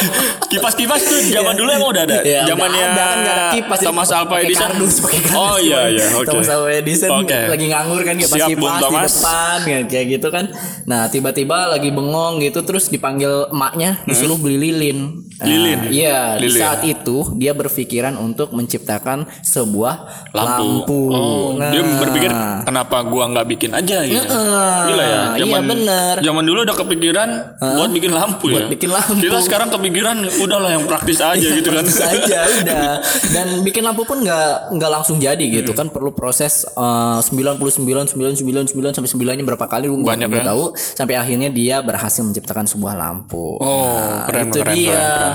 kipas-kipas 0.48 1.02
tuh 1.02 1.20
zaman 1.26 1.54
dulu 1.54 1.70
emang 1.70 1.90
udah 1.90 2.04
ada. 2.04 2.18
Ya, 2.22 2.44
udah 2.44 2.50
Zamannya 2.50 2.84
ada 2.84 2.96
kan 3.00 3.18
ada 3.18 3.36
kipas 3.54 3.80
ini 3.80 3.86
Thomas 3.86 4.10
Alva 4.10 4.36
Edison. 4.38 4.64
kardus, 4.66 4.94
pakai 5.00 5.20
kardus 5.22 5.40
oh 5.40 5.58
iya 5.58 5.80
iya 5.90 6.06
oke. 6.12 6.28
Thomas 6.28 6.50
Alva 6.50 6.70
Edison 6.72 7.10
Oke. 7.16 7.40
lagi 7.48 7.66
nganggur 7.68 8.02
kan 8.02 8.16
kipas 8.18 8.38
Siap, 8.38 8.50
kipas 8.50 8.72
di 8.82 8.98
depan 9.00 9.58
kan, 9.64 9.84
kayak 9.88 10.06
gitu 10.12 10.28
kan. 10.30 10.46
Nah 10.84 11.02
tiba-tiba 11.08 11.58
lagi 11.70 11.90
bengong 11.90 12.34
gitu 12.40 12.60
terus 12.62 12.88
dipanggil 12.88 13.48
emaknya 13.50 14.04
disuruh 14.04 14.36
beli 14.36 14.58
lilin. 14.62 15.00
Nah, 15.34 15.42
Hmm. 15.44 15.50
Lilin? 15.50 15.80
Iya 15.90 16.38
di 16.38 16.46
Lilin. 16.46 16.62
saat 16.62 16.82
itu 16.84 17.18
dia 17.36 17.52
berpikiran 17.52 18.16
untuk 18.16 18.54
menciptakan 18.54 19.26
sebuah 19.42 19.96
lampu. 20.30 20.62
lampu. 20.86 21.02
Oh, 21.10 21.48
Nah, 21.54 21.70
dia 21.70 21.82
berpikir 21.84 22.32
kenapa 22.64 23.02
gua 23.04 23.28
nggak 23.28 23.48
bikin 23.48 23.72
aja 23.72 23.98
gitu. 24.04 24.24
Gila 24.24 25.04
ya. 25.04 25.22
Iya, 25.36 25.60
bener. 25.60 26.16
Zaman 26.34 26.44
dulu 26.44 26.66
udah 26.66 26.74
kepikiran 26.74 27.30
buat 27.62 27.92
bikin 27.94 28.10
lampu 28.10 28.50
Buat 28.50 28.66
ya. 28.66 28.70
bikin 28.74 28.90
lampu. 28.90 29.22
Kita 29.22 29.38
sekarang 29.40 29.70
kepikiran 29.70 30.18
udahlah 30.42 30.74
yang 30.74 30.90
praktis 30.90 31.22
aja 31.22 31.38
gitu 31.46 31.70
kan. 31.70 31.86
saja 31.86 32.42
udah. 32.42 32.98
Dan 33.30 33.62
bikin 33.62 33.86
lampu 33.86 34.02
pun 34.02 34.18
nggak 34.20 34.74
nggak 34.74 34.90
langsung 34.90 35.22
jadi 35.22 35.46
gitu 35.46 35.72
kan. 35.72 35.94
Perlu 35.94 36.10
proses 36.12 36.66
uh, 36.74 37.22
99 37.22 37.78
99 38.18 38.74
99 38.74 38.98
sampai 38.98 39.10
9 39.14 39.38
nya 39.38 39.46
berapa 39.46 39.66
kali 39.70 39.86
lu 39.86 40.02
nggak 40.02 40.10
Banyak 40.10 40.28
nggak 40.28 40.42
ya. 40.42 40.50
tahu. 40.50 40.64
Sampai 40.74 41.16
akhirnya 41.16 41.54
dia 41.54 41.86
berhasil 41.86 42.26
menciptakan 42.26 42.66
sebuah 42.66 42.98
lampu. 42.98 43.62
Oh, 43.62 44.26
keren, 44.26 44.50
itu 44.50 44.58
keren, 44.58 44.74
dia. 44.74 44.90
keren, 44.98 45.34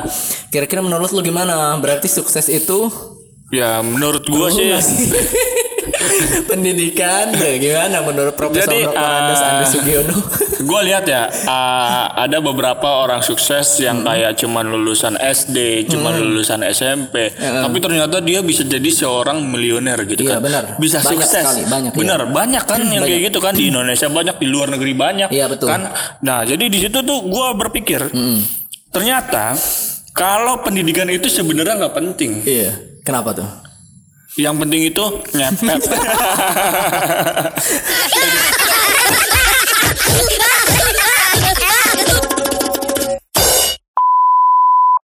kira-kira 0.50 0.80
menurut 0.82 1.14
lu 1.14 1.22
gimana? 1.22 1.78
Berarti 1.78 2.10
sukses 2.10 2.50
itu? 2.50 2.90
Ya 3.48 3.78
menurut 3.80 4.26
gua 4.26 4.50
sih 4.50 4.66
pendidikan 6.50 7.30
gimana 7.34 8.00
menurut 8.00 8.34
Profesor 8.34 8.68
Jadi, 8.68 8.84
Dr. 8.84 8.96
Uh, 8.96 9.18
Andes 9.18 9.70
Sugiono 9.70 10.16
gue 10.68 10.80
lihat 10.84 11.04
ya 11.04 11.26
uh, 11.28 12.04
ada 12.18 12.38
beberapa 12.38 13.02
orang 13.02 13.20
sukses 13.20 13.78
yang 13.78 13.96
Hmm. 13.98 14.06
kayak 14.06 14.32
cuman 14.36 14.68
lulusan 14.68 15.14
SD, 15.16 15.56
cuman 15.86 16.14
lulusan 16.16 16.62
SMP, 16.62 17.34
tapi 17.34 17.78
ternyata 17.78 18.20
dia 18.20 18.38
bisa 18.40 18.62
jadi 18.62 18.86
seorang 18.86 19.42
miliuner 19.42 19.98
gitu 20.04 20.22
Iya, 20.22 20.38
kan. 20.38 20.40
benar. 20.40 20.64
Bisa 20.76 21.00
Banyak 21.00 21.18
sukses. 21.18 21.42
sekali, 21.42 21.62
banyak, 21.64 21.90
iya. 21.90 21.98
benar, 21.98 22.20
banyak 22.26 22.62
kan 22.62 22.78
yang 22.94 23.02
kayak 23.02 23.22
gitu 23.26 23.38
kan 23.38 23.52
di 23.52 23.68
Indonesia 23.68 24.06
banyak, 24.06 24.36
di 24.36 24.46
luar 24.46 24.70
negeri 24.70 24.92
banyak. 24.92 25.28
Iya, 25.30 25.50
betul. 25.50 25.66
Kan. 25.66 25.90
Nah, 26.20 26.40
jadi 26.42 26.62
di 26.62 26.78
situ 26.78 26.98
tuh 27.00 27.18
gue 27.24 27.48
berpikir 27.56 28.00
ternyata 28.88 29.58
kalau 30.12 30.60
pendidikan 30.60 31.06
itu 31.06 31.26
sebenarnya 31.26 31.74
nggak 31.78 31.94
penting. 31.94 32.30
iya 32.44 32.70
kenapa 33.02 33.34
tuh 33.34 33.48
yang 34.38 34.54
penting 34.54 34.86
itu 34.86 35.04
ngepet. 35.34 35.82